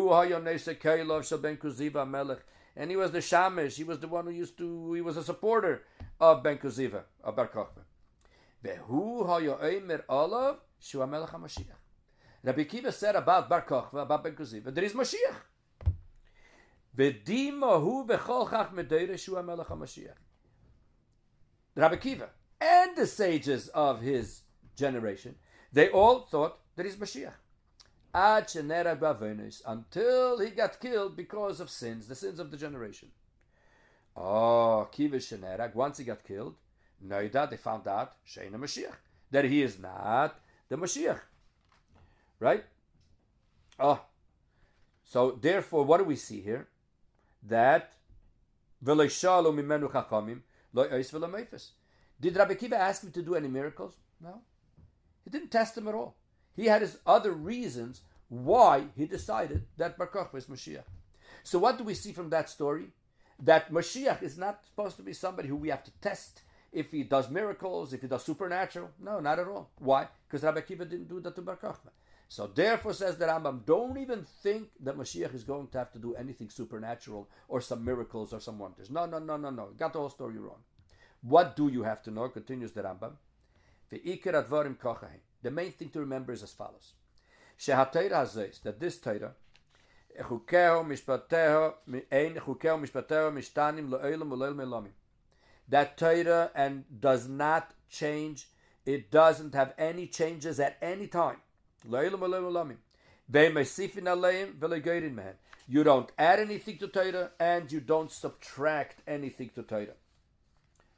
[2.91, 3.77] he was the Shamish.
[3.77, 5.81] He was the one who used to, he was a supporter
[6.19, 7.81] of Ben Kuziva, of Bar Kochva.
[12.43, 15.33] Rabbi Akiva said about Bar Kochva, about Ben Kuziva, there is Mashiach.
[21.75, 22.29] Rabbi Kiva,
[22.61, 24.41] and the sages of his
[24.75, 25.35] generation,
[25.73, 27.33] they all thought that he's Mashiach.
[29.67, 33.09] Until he got killed because of sins, the sins of the generation.
[34.15, 36.55] Oh, Kiva Shenerag, once he got killed,
[37.05, 38.95] Noida, they found out, Sheina Mashiach,
[39.31, 41.19] that he is not the Mashiach.
[42.39, 42.63] Right?
[43.77, 44.01] Oh.
[45.03, 46.69] So therefore, what do we see here?
[47.43, 47.91] That
[52.21, 53.95] did Rabbi Kiva ask him to do any miracles?
[54.21, 54.41] No.
[55.23, 56.15] He didn't test him at all.
[56.55, 60.83] He had his other reasons why he decided that Bar Kochva is Mashiach.
[61.43, 62.87] So what do we see from that story?
[63.39, 67.03] That Mashiach is not supposed to be somebody who we have to test if he
[67.03, 68.89] does miracles, if he does supernatural.
[68.99, 69.69] No, not at all.
[69.79, 70.07] Why?
[70.27, 71.91] Because Rabbi Akiva didn't do that to Bar Kochva.
[72.27, 75.99] So therefore, says the Rambam, don't even think that Mashiach is going to have to
[75.99, 78.89] do anything supernatural or some miracles or some wonders.
[78.89, 79.69] No, no, no, no, no.
[79.77, 80.63] Got the whole story wrong.
[81.21, 82.27] What do you have to know?
[82.29, 83.13] Continues the Rambam.
[83.89, 86.93] The main thing to remember is as follows.
[87.65, 89.35] That this Torah,
[95.67, 98.47] that Torah and does not change.
[98.85, 101.37] It doesn't have any changes at any time.
[105.67, 109.95] You don't add anything to Torah and you don't subtract anything to Torah.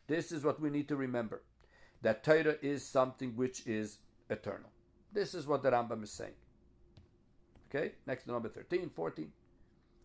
[0.08, 1.42] This is what we need to remember.
[2.02, 3.98] That Torah is something which is
[4.30, 4.70] eternal.
[5.12, 6.34] This is what the Rambam is saying.
[7.70, 9.32] Okay, next to number 13, 14.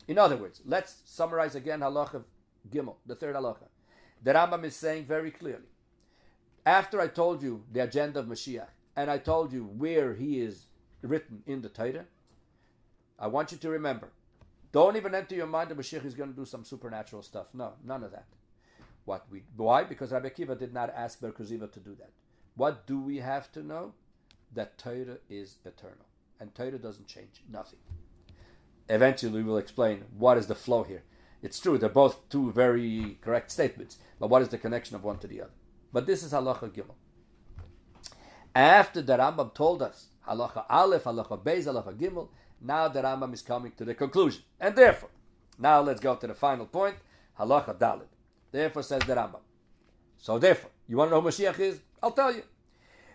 [0.08, 2.24] In other words, let's summarize again halacha
[2.70, 3.68] Gimel, the third halacha.
[4.22, 5.68] The Rambam is saying very clearly.
[6.64, 10.66] After I told you the agenda of Mashiach, and I told you where he is
[11.02, 12.06] written in the Torah,
[13.18, 14.08] I want you to remember.
[14.72, 17.46] Don't even enter your mind that Mashiach is going to do some supernatural stuff.
[17.52, 18.26] No, none of that.
[19.04, 19.84] What we why?
[19.84, 22.10] Because Rabbi Akiva did not ask Bar Kuziva to do that.
[22.54, 23.94] What do we have to know?
[24.54, 26.04] That Torah is eternal,
[26.38, 27.42] and Torah doesn't change.
[27.50, 27.78] Nothing.
[28.88, 31.04] Eventually, we will explain what is the flow here.
[31.42, 35.18] It's true, they're both two very correct statements, but what is the connection of one
[35.18, 35.50] to the other?
[35.92, 36.94] But this is halacha gimel.
[38.54, 42.28] After the Rambam told us halacha aleph, halacha beis, halacha gimel,
[42.60, 45.10] now the Rambam is coming to the conclusion, and therefore,
[45.58, 46.96] now let's go to the final point,
[47.38, 48.06] halacha dalit.
[48.50, 49.40] Therefore, says the Rambam.
[50.18, 51.80] So therefore, you want to know who Mashiach is?
[52.02, 52.42] I'll tell you.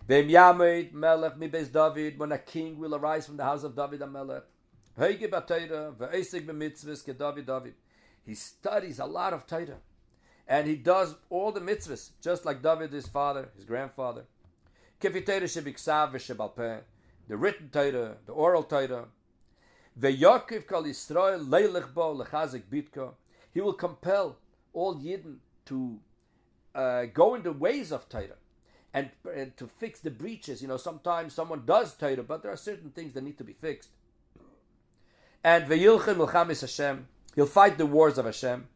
[0.07, 3.75] Vem Yamid Melech mi Beis David, when a king will arise from the house of
[3.75, 4.43] David and Melech.
[4.97, 5.29] Ke
[7.17, 7.73] David David.
[8.25, 9.77] He studies a lot of Torah.
[10.47, 14.23] And he does all the mitzvahs, just like David, his father, his grandfather.
[17.27, 19.05] The written Torah, the oral Torah.
[19.99, 20.25] He
[23.61, 24.37] will compel
[24.73, 25.99] all Yidden to
[26.75, 28.37] uh, go in the ways of Torah
[28.93, 30.61] and, and, to fix the breaches.
[30.61, 33.53] You know, sometimes someone does Torah, but there are certain things that need to be
[33.53, 33.89] fixed.
[35.43, 38.67] And Hashem, He'll fight the wars of Hashem.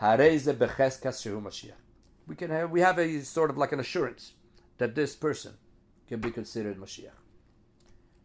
[0.00, 0.48] This
[2.26, 4.32] we can have we have a sort of like an assurance
[4.78, 5.52] that this person
[6.08, 7.19] can be considered Mashiach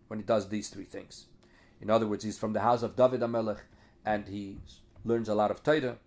[0.08, 1.26] when he does these three things.
[1.82, 3.60] In other words, he's from the house of David HaMelech,
[4.06, 4.58] and he
[5.03, 5.97] learns a lot of Torah.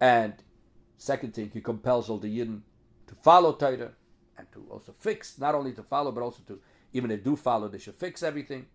[0.00, 0.34] And
[0.96, 2.60] second thing, he compels all the Yidden
[3.06, 3.92] to follow Torah
[4.36, 6.60] and to also fix, not only to follow, but also to,
[6.92, 8.66] even if they do follow, they should fix everything.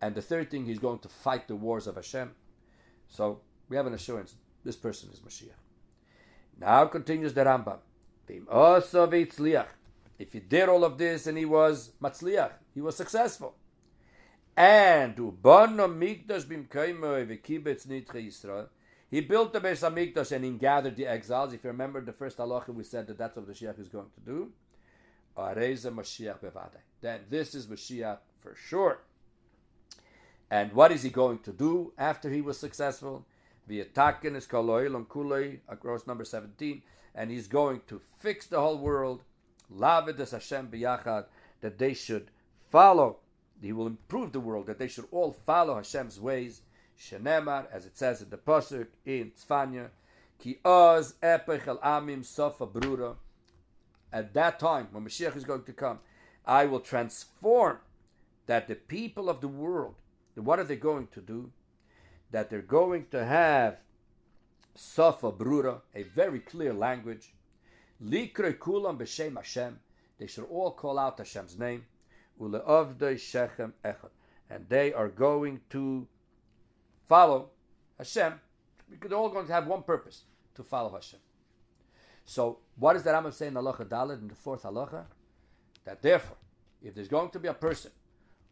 [0.00, 2.32] And the third thing, he's going to fight the wars of Hashem.
[3.08, 4.34] So we have an assurance
[4.64, 5.58] this person is Mashiach.
[6.58, 7.78] Now continues the Rambam.
[10.18, 13.56] If he did all of this and he was Matzliach, he was successful.
[14.56, 15.22] And he
[19.20, 21.52] built the Beis Hamikdash and he gathered the exiles.
[21.52, 24.10] If you remember the first halacha, we said that that's what the Mashiach is going
[24.14, 24.52] to do.
[25.36, 26.80] Areza Mashiach Bevadah.
[27.00, 29.00] Then this is Mashiach for sure.
[30.50, 33.24] And what is he going to do after he was successful?
[33.68, 36.82] V'yatakin is koloilam kulei, across number 17,
[37.14, 39.22] and he's going to fix the whole world.
[39.74, 41.24] Lavid Hashem biyachad,
[41.62, 42.30] that they should
[42.70, 43.18] follow,
[43.62, 46.62] he will improve the world, that they should all follow Hashem's ways.
[46.98, 49.88] Shenemar, as it says in the Pasuk in Tzfanya,
[50.38, 53.16] Ki oz epech el amim sofa brura.
[54.12, 56.00] At that time, when Mashiach is going to come,
[56.44, 57.78] I will transform
[58.46, 59.94] that the people of the world,
[60.34, 61.52] what are they going to do?
[62.32, 63.80] that they're going to have
[64.74, 67.34] Safa Brura, a very clear language.
[68.00, 69.78] Likre Kulam B'Shem Hashem.
[70.18, 71.84] They should all call out Hashem's name.
[72.40, 74.10] Echad.
[74.50, 76.06] And they are going to
[77.06, 77.50] follow
[77.98, 78.34] Hashem.
[78.88, 80.24] They're all going to have one purpose,
[80.54, 81.20] to follow Hashem.
[82.24, 85.04] So, what does the Rambam say in Halacha Dalet in the fourth Halacha?
[85.84, 86.36] That therefore,
[86.82, 87.90] if there's going to be a person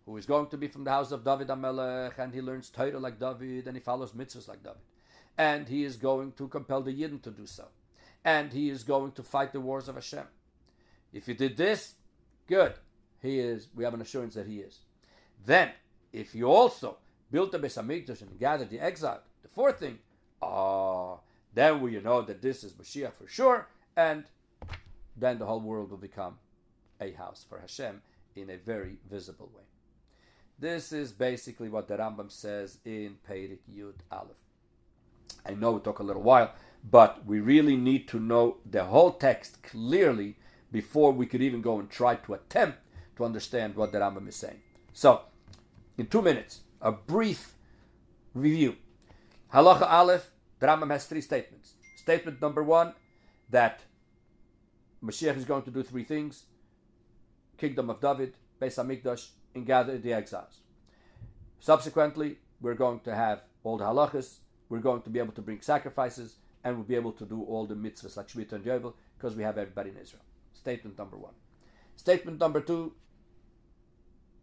[0.07, 2.99] who is going to be from the house of David HaMelech, and he learns Torah
[2.99, 4.81] like David, and he follows mitzvahs like David.
[5.39, 7.69] And he is going to compel the Yidden to do so.
[8.25, 10.25] And he is going to fight the wars of Hashem.
[11.13, 11.95] If he did this,
[12.47, 12.75] good.
[13.23, 14.79] He is, we have an assurance that he is.
[15.45, 15.71] Then,
[16.13, 16.99] if you also
[17.31, 19.99] built the Beis Hamikdash and gathered the exile, the fourth thing,
[20.43, 21.17] ah, uh,
[21.55, 24.25] then will you know that this is Mashiach for sure, and
[25.17, 26.39] then the whole world will become
[27.01, 28.03] a house for Hashem
[28.37, 29.63] in a very visible way.
[30.59, 34.37] This is basically what the Rambam says in Peirik Yud Aleph.
[35.47, 36.53] I know it took a little while,
[36.89, 40.37] but we really need to know the whole text clearly
[40.71, 42.79] before we could even go and try to attempt
[43.21, 44.61] to understand what the Rambam is saying.
[44.93, 45.21] So,
[45.99, 47.55] in two minutes, a brief
[48.35, 48.77] review.
[49.55, 51.75] Halacha Aleph, the Rambam has three statements.
[51.97, 52.95] Statement number one,
[53.51, 53.81] that
[55.05, 56.45] Mashiach is going to do three things.
[57.59, 60.61] Kingdom of David, Beis HaMikdash, and gather the exiles.
[61.59, 64.39] Subsequently, we're going to have all the halachas,
[64.71, 67.67] we're going to be able to bring sacrifices, and we'll be able to do all
[67.67, 70.23] the mitzvahs like Shemitah and Yovel because we have everybody in Israel.
[70.55, 71.35] Statement number one.
[71.97, 72.95] Statement number two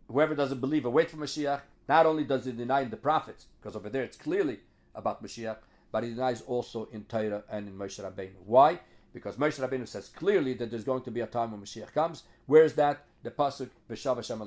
[0.07, 3.75] whoever doesn't believe or wait for Mashiach, not only does he deny the prophets, because
[3.75, 4.59] over there it's clearly
[4.95, 5.57] about Mashiach,
[5.91, 8.35] but he denies also in Torah and in Moshe Rabbeinu.
[8.45, 8.79] Why?
[9.13, 12.23] Because Moshe Rabbeinu says clearly that there's going to be a time when Mashiach comes.
[12.45, 13.05] Where is that?
[13.23, 14.41] the pasuk B'shav Hashem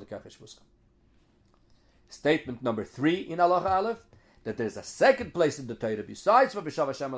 [2.09, 3.97] Statement number three in Allah Aleph
[4.43, 7.11] that there's a second place in the Torah besides for B'shav Hashem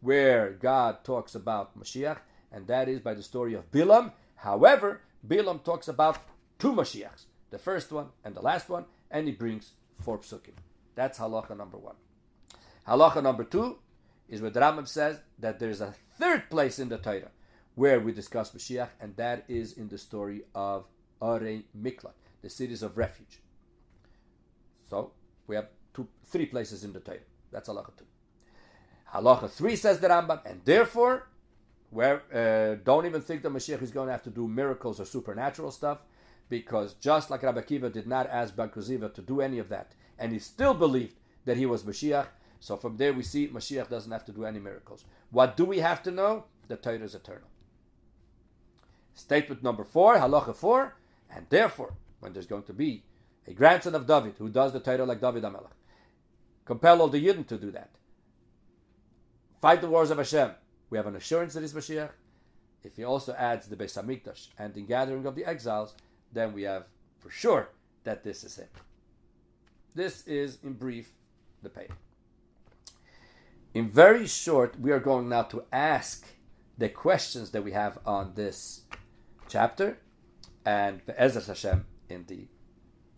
[0.00, 2.18] where God talks about Mashiach,
[2.52, 4.12] and that is by the story of Bilam.
[4.36, 6.18] However, Bilam talks about
[6.64, 10.56] two Mashiachs, the first one and the last one, and he brings four psukim.
[10.94, 11.96] That's halacha number one.
[12.88, 13.76] Halacha number two
[14.30, 17.32] is where the Rambam says that there's a third place in the Torah
[17.74, 20.86] where we discuss Mashiach, and that is in the story of
[21.20, 23.40] Arei Miklat, the cities of refuge.
[24.88, 25.12] So
[25.46, 27.18] we have two, three places in the Torah.
[27.52, 28.06] That's halacha two.
[29.12, 31.28] Halacha three says the Rambam, and therefore,
[31.90, 35.04] where uh, don't even think that Mashiach is going to have to do miracles or
[35.04, 35.98] supernatural stuff,
[36.48, 40.32] because just like Rabbi Akiva did not ask Bar to do any of that, and
[40.32, 42.26] he still believed that he was Mashiach.
[42.60, 45.04] So from there we see Mashiach doesn't have to do any miracles.
[45.30, 46.44] What do we have to know?
[46.68, 47.48] The Torah is eternal.
[49.14, 50.96] Statement number four, halacha four,
[51.30, 53.04] and therefore, when there's going to be
[53.46, 55.70] a grandson of David who does the title like David HaMelech,
[56.64, 57.90] compel all the Yidden to do that.
[59.60, 60.52] Fight the wars of Hashem.
[60.90, 62.10] We have an assurance that he's Mashiach.
[62.82, 65.94] If he also adds the Beis Hamikdash and the gathering of the exiles,
[66.34, 66.86] then we have
[67.18, 67.70] for sure
[68.04, 68.68] that this is him.
[69.94, 71.12] This is, in brief,
[71.62, 71.88] the pay.
[73.72, 76.26] In very short, we are going now to ask
[76.76, 78.82] the questions that we have on this
[79.48, 79.98] chapter,
[80.66, 82.48] and Ezra Hashem in the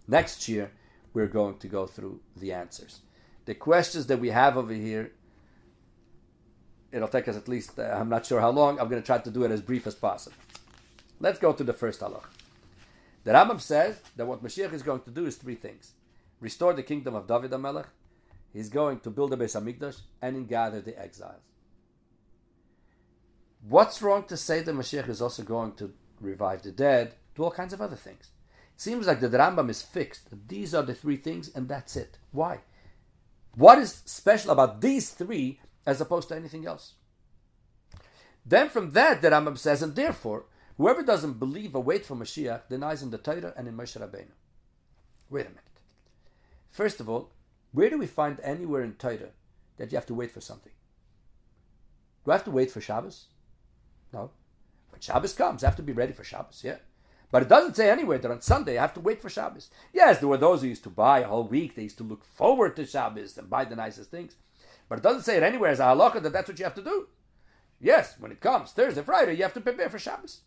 [0.07, 0.69] next shiur
[1.15, 3.01] we're going to go through the answers.
[3.47, 5.13] The questions that we have over here
[6.93, 8.81] it'll take us at least, uh, I'm not sure how long.
[8.81, 10.37] I'm going to try to do it as brief as possible.
[11.21, 12.25] Let's go to the first halach.
[13.27, 15.95] The Rambam says that what Mashiach is going to do is three things
[16.41, 17.87] restore the kingdom of David HaMelech,
[18.53, 21.43] he's going to build a Beis HaMikdash, and gather the exiles.
[23.69, 27.51] What's wrong to say that Mashiach is also going to revive the dead, do all
[27.51, 28.31] kinds of other things?
[28.77, 30.29] It seems like the Rambam is fixed.
[30.47, 32.19] These are the three things, and that's it.
[32.31, 32.61] Why?
[33.57, 36.93] What is special about these three as opposed to anything else?
[38.45, 40.45] Then from that, the Rambam says, and therefore,
[40.77, 44.33] whoever doesn't believe or wait for Mashiach denies in the Torah and in Moshe Rabbeinu.
[45.31, 45.63] Wait a minute.
[46.71, 47.33] First of all,
[47.73, 49.31] where do we find anywhere in Torah
[49.77, 50.73] that you have to wait for something?
[52.25, 53.27] Do I have to wait for Shabbos?
[54.13, 54.31] No.
[54.91, 56.79] When Shabbos comes, I have to be ready for Shabbos, yeah.
[57.31, 59.71] But it doesn't say anywhere that on Sunday I have to wait for Shabbos.
[59.93, 61.75] Yes, there were those who used to buy a whole week.
[61.75, 64.37] They used to look forward to Shabbos and buy the nicest things.
[64.89, 66.83] But it doesn't say it anywhere as a halacha that that's what you have to
[66.83, 67.09] do.
[67.81, 70.41] Yes, when it comes Thursday, Friday, you have to prepare for Shabbos.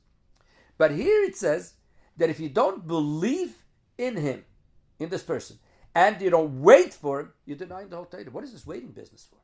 [0.80, 1.73] But here it says
[2.17, 3.53] that if you don't believe
[3.97, 4.45] in him,
[4.97, 5.59] in this person,
[5.93, 8.32] and you don't wait for him, you're denying the whole Torah.
[8.32, 9.38] What is this waiting business for?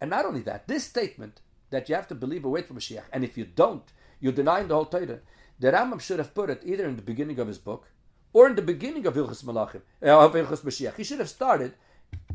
[0.00, 1.40] And not only that, this statement
[1.70, 3.84] that you have to believe or wait for Mashiach, and if you don't,
[4.20, 5.20] you're denying the whole Torah.
[5.60, 7.88] The Rambam should have put it either in the beginning of his book
[8.32, 10.96] or in the beginning of Hilchas Malachim, uh, of Hilchas Mashiach.
[10.96, 11.74] He should have started.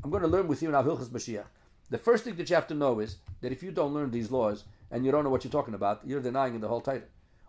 [0.02, 1.46] I'm going to learn with you now Hilchas Mashiach.
[1.90, 4.32] The first thing that you have to know is that if you don't learn these
[4.32, 7.04] laws and you don't know what you're talking about, you're denying the whole Torah.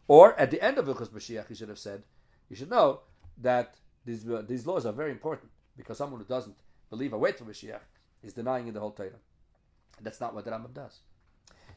[0.08, 2.02] Or at the end of Hilchas Mashiach, he should have said,
[2.48, 3.00] you should know
[3.36, 6.56] that these, uh, these laws are very important because someone who doesn't
[6.88, 7.80] believe or wait for Mashiach
[8.22, 9.10] is denying the whole Torah.
[10.00, 11.00] That's not what the Rambam does.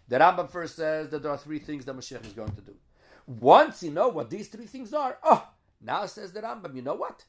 [0.07, 2.75] The Rambam first says that there are three things that Mashiach is going to do.
[3.27, 5.47] Once you know what these three things are, oh,
[5.81, 7.25] now says the Rambam, you know what?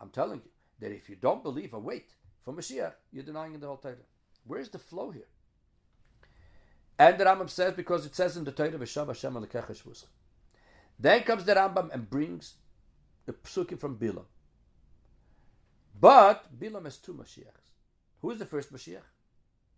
[0.00, 2.10] I'm telling you that if you don't believe or wait
[2.44, 3.94] for Mashiach, you're denying the whole Torah.
[4.44, 5.28] Where's the flow here?
[6.98, 9.34] And the Rambam says, because it says in the Torah, V'shav Hashem
[11.00, 12.54] Then comes the Rambam and brings
[13.24, 14.26] the psukim from Bilam.
[15.98, 17.64] But Bilam has two Mashiachs.
[18.20, 19.08] Who is the first Mashiach?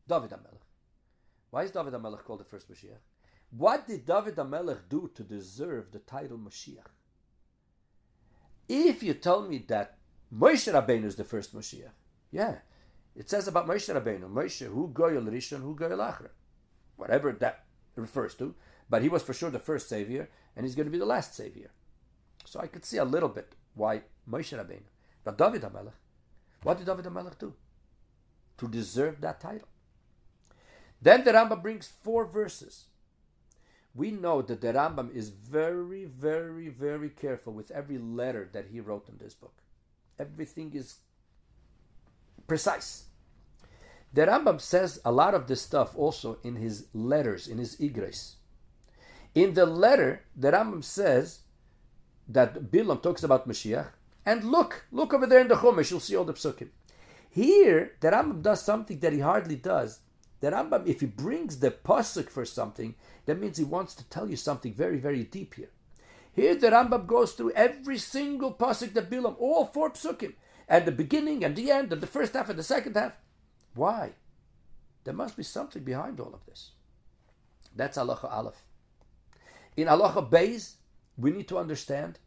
[0.09, 0.67] David HaMelech.
[1.51, 2.99] Why is David HaMelech called the first Mashiach?
[3.51, 6.91] What did David HaMelech do to deserve the title Mashiach?
[8.69, 9.99] If you tell me that
[10.35, 11.91] Moshe Rabbeinu is the first Mashiach,
[12.33, 12.57] yeah,
[13.15, 16.31] it says about Moshe Rabbeinu, Moshe, who goyel rishon, who goyel achra,
[16.97, 17.65] whatever that
[17.95, 18.55] refers to,
[18.93, 21.35] but he was for sure the first savior, and he's going to be the last
[21.35, 21.71] savior.
[22.45, 24.91] So I could see a little bit why Moshe Rabbeinu,
[25.25, 25.95] but David HaMelech,
[26.63, 27.55] what did David HaMelech do
[28.59, 29.69] to deserve that title?
[31.01, 32.85] Then the Rambam brings four verses.
[33.95, 38.81] We know that the Rambam is very, very, very careful with every letter that he
[38.81, 39.55] wrote in this book.
[40.19, 40.97] Everything is
[42.47, 43.05] precise.
[44.13, 48.37] The Rambam says a lot of this stuff also in his letters, in his igres.
[49.35, 51.41] In the letter, the Rambam says
[52.29, 53.89] that Bilam talks about Mashiach,
[54.25, 56.69] and look, look over there in the Chumash, you'll see all the psukim.
[57.31, 60.01] Here, the Rambam does something that he hardly does.
[60.41, 62.95] The Rambam, if he brings the pasuk for something,
[63.27, 65.71] that means he wants to tell you something very, very deep here.
[66.35, 70.35] Here, the Rambam goes through every single pasuk that Bilam, all four psukim,
[70.69, 73.15] and the beginning and the end, and the first half and the second half.
[73.75, 74.13] Why?
[75.05, 76.73] There must be something behind all of this.
[77.75, 78.63] That's halacha aleph.
[79.77, 80.75] In halacha beis,
[81.17, 82.19] we need to understand.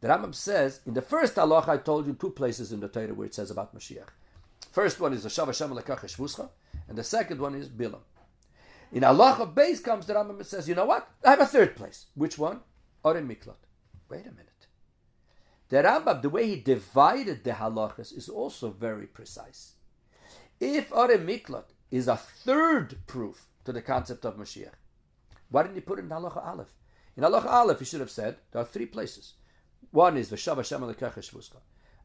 [0.00, 3.14] The Rambam says in the first halacha, I told you two places in the Torah
[3.14, 4.08] where it says about Mashiach.
[4.72, 6.48] First one is the Shav Hashem Lekach
[6.88, 8.00] and the second one is Bilam.
[8.92, 11.08] In of Beis comes the Rambam and says, you know what?
[11.24, 12.06] I have a third place.
[12.14, 12.60] Which one?
[13.02, 13.56] Oren Miklot.
[14.08, 14.66] Wait a minute.
[15.68, 19.72] The Rambam, the way he divided the halachas is also very precise.
[20.60, 24.74] If Oren Miklot is a third proof to the concept of Mashiach,
[25.50, 26.72] why didn't he put it in halacha Aleph?
[27.16, 29.34] In halacha Aleph, he should have said there are three places.
[29.90, 30.82] One is V'shav Hashem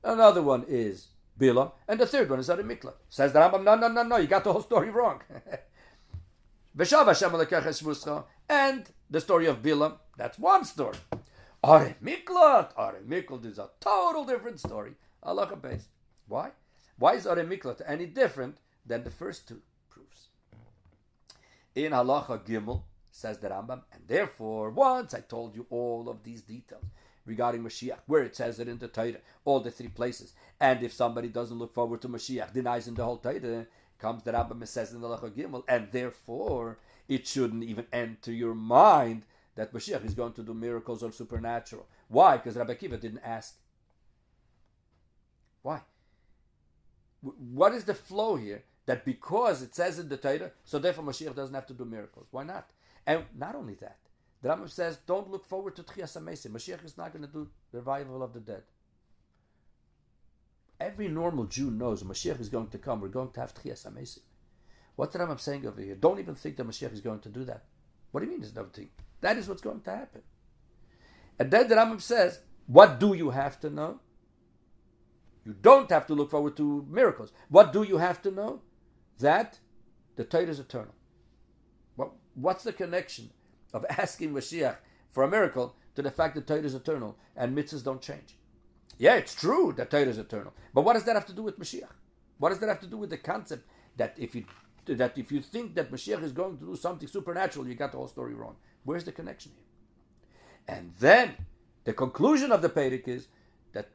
[0.03, 1.07] Another one is
[1.39, 2.93] Bilam, and the third one is Ari Mikla.
[3.09, 5.21] Says the Rambam, no, no, no, no, you got the whole story wrong.
[6.77, 10.97] V'shav Hashem Shvuska, and the story of Bilam, that's one story.
[11.63, 14.93] Ari Miklat, Ari Miklat is a total different story.
[15.23, 15.83] Allah beis.
[16.27, 16.51] Why?
[16.97, 20.27] Why is Ari Miklat any different than the first two proofs?
[21.75, 26.41] In Halacha Gimel, says the Rambam, and therefore, once I told you all of these
[26.41, 26.85] details,
[27.25, 30.33] regarding Mashiach, where it says it in the Torah, all the three places.
[30.59, 33.67] And if somebody doesn't look forward to Mashiach, denies in the whole Torah,
[33.99, 38.31] comes the Rambam and says in the Lach Gimel, and therefore it shouldn't even enter
[38.31, 39.23] your mind
[39.55, 41.85] that Mashiach is going to do miracles or supernatural.
[42.07, 42.37] Why?
[42.37, 43.55] Because Rabbi Kiva didn't ask.
[45.61, 45.81] Why?
[47.21, 48.63] What is the flow here?
[48.85, 52.27] that because it says in the Torah, so therefore Mashiach doesn't have to do miracles.
[52.31, 52.69] Why not?
[53.05, 53.97] And not only that,
[54.41, 56.51] the Rambam says, don't look forward to Tchias HaMesim.
[56.51, 58.63] Mashiach is not going to do the revival of the dead.
[60.79, 63.01] Every normal Jew knows Mashiach is going to come.
[63.01, 64.21] We're going to have Tchias HaMesim.
[64.95, 65.95] What the Rambam saying over here?
[65.95, 67.65] Don't even think that Mashiach is going to do that.
[68.11, 68.89] What do you mean there's no thing?
[69.21, 70.21] That is what's going to happen.
[71.39, 73.99] And then the Rambam says, what do you have to know?
[75.45, 77.31] You don't have to look forward to miracles.
[77.49, 78.61] What do you have to know?
[79.19, 79.59] That
[80.15, 80.93] the Torah is eternal.
[82.35, 83.29] What, what's the connection
[83.73, 84.77] of asking Mashiach
[85.11, 88.35] for a miracle to the fact that Torah is eternal and mitzvahs don't change?
[88.97, 90.53] Yeah, it's true that Torah is eternal.
[90.73, 91.89] But what does that have to do with Mashiach?
[92.37, 93.67] What does that have to do with the concept
[93.97, 94.45] that if you
[94.87, 97.97] that if you think that Mashiach is going to do something supernatural, you got the
[97.97, 98.55] whole story wrong?
[98.83, 100.75] Where's the connection here?
[100.75, 101.35] And then
[101.83, 103.27] the conclusion of the Perek is
[103.73, 103.89] that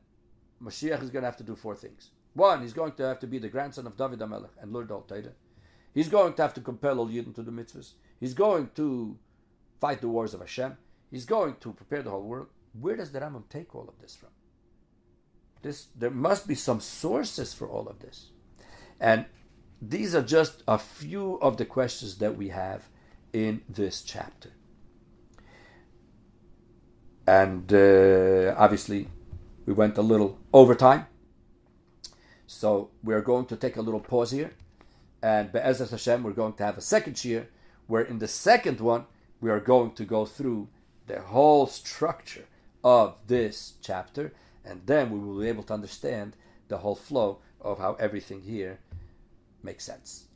[0.63, 2.11] Mashiach is going to have to do four things.
[2.35, 5.03] One, he's going to have to be the grandson of David HaMelech and learn whole
[5.03, 5.33] Torah.
[5.95, 7.93] He's going to have to compel all Yidden to the mitzvahs.
[8.21, 9.19] He's going to
[9.81, 10.77] fight the wars of Hashem.
[11.11, 12.49] He's going to prepare the whole world.
[12.79, 14.31] Where does the Rambam take all of this from?
[15.63, 18.31] This, there must be some sources for all of this.
[19.01, 19.27] And
[19.81, 22.89] these are just a few of the questions that we have
[23.33, 24.51] in this chapter.
[27.27, 29.09] And uh, obviously,
[29.67, 31.07] we went a little over time.
[32.47, 34.53] So we're going to take a little pause here.
[35.23, 37.47] And Be'ezrat Hashem, we're going to have a second shiur,
[37.87, 39.05] where in the second one,
[39.41, 40.69] we are going to go through
[41.07, 42.47] the whole structure
[42.83, 44.33] of this chapter.
[44.65, 46.37] And then we will be able to understand
[46.69, 48.81] the whole flow of how everything here
[49.63, 50.27] makes sense.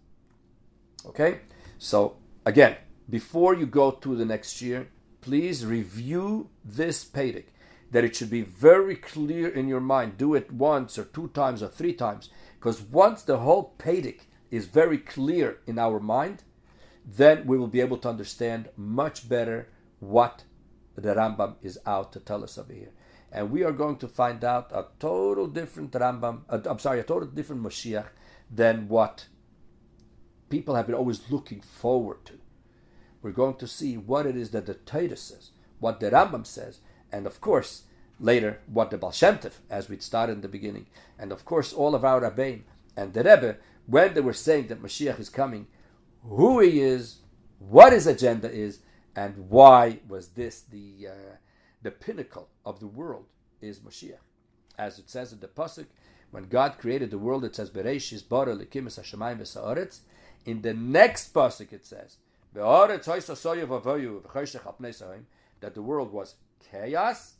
[1.07, 1.41] Okay?
[1.79, 2.77] So, again,
[3.09, 4.87] before you go to the next shiur,
[5.21, 7.47] please review this Perek.
[7.91, 10.17] That it should be very clear in your mind.
[10.17, 12.31] Do it once or two times or three times.
[12.59, 14.21] Because once the whole Perek
[14.51, 16.45] is very clear in our mind,
[17.17, 20.45] then we will be able to understand much better what
[20.97, 22.91] the Rambam is out to tell us over here.
[23.33, 27.05] And we are going to find out a total different Rambam, uh, I'm sorry, a
[27.05, 28.09] total different Mashiach
[28.51, 29.27] than what
[30.49, 32.41] people have been always looking forward to
[33.23, 36.81] we're going to see what it is that the Torah says, what the Rambam says,
[37.13, 37.83] and of course,
[38.19, 39.39] later, what the Baal Shem
[39.69, 40.87] as we started in the beginning,
[41.19, 42.65] and of course, all of our Rabbein
[42.97, 43.57] and the Rebbe,
[43.87, 45.67] when they were saying that Mashiach is coming,
[46.23, 47.19] who he is,
[47.59, 48.81] what his agenda is,
[49.17, 51.37] and why was this the uh,
[51.83, 53.27] the pinnacle of the world
[53.61, 54.19] is Mashiach.
[54.79, 55.87] As it says in the Pasuk,
[56.31, 60.01] when God created the world, it says, bara hashemayim
[60.45, 62.19] In the next Pasuk it says,
[62.53, 63.03] that
[65.75, 66.35] the world was
[66.71, 67.35] chaos,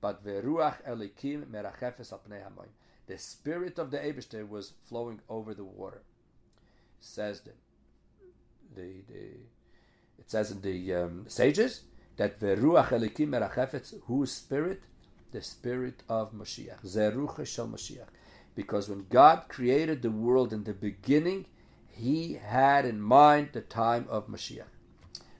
[0.00, 2.68] but veruach elikim merachefes al hamayim.
[3.06, 6.02] the spirit of the Eberster was flowing over the water.
[7.00, 7.50] Says the,
[8.76, 9.24] the, the
[10.18, 11.82] it says in the um, sages
[12.16, 14.82] that the ruach elikim merachefetz, whose spirit,
[15.32, 18.08] the spirit of Mashiach, zerucha shel Mashiach,
[18.54, 21.46] because when God created the world in the beginning,
[21.88, 24.70] he had in mind the time of Mashiach.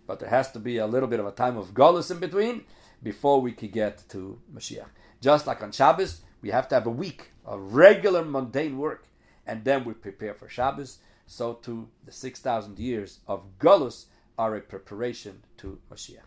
[0.06, 2.64] But there has to be a little bit of a time of Golis in between
[3.02, 4.88] before we could get to Mashiach.
[5.20, 9.06] Just like on Shabbos, we have to have a week of regular mundane work,
[9.46, 10.98] and then we prepare for Shabbos.
[11.26, 14.06] So too, the 6,000 years of Golis
[14.38, 16.20] are a preparation to Mashiach.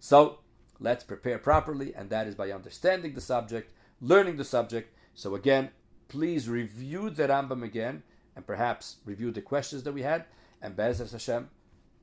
[0.00, 0.40] So
[0.80, 4.94] let's prepare properly, and that is by understanding the subject, learning the subject.
[5.14, 5.70] So again,
[6.08, 8.02] please review the Rambam again
[8.34, 10.24] and perhaps review the questions that we had.
[10.60, 11.48] And Be'ezras Hashem,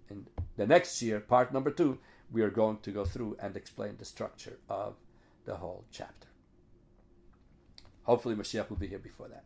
[0.10, 2.00] in the next shiur, part number two,
[2.32, 4.96] we are going to go through and explain the structure of
[5.46, 6.28] the whole chapter.
[8.04, 9.44] Hopefully, Mashiach will be here before that.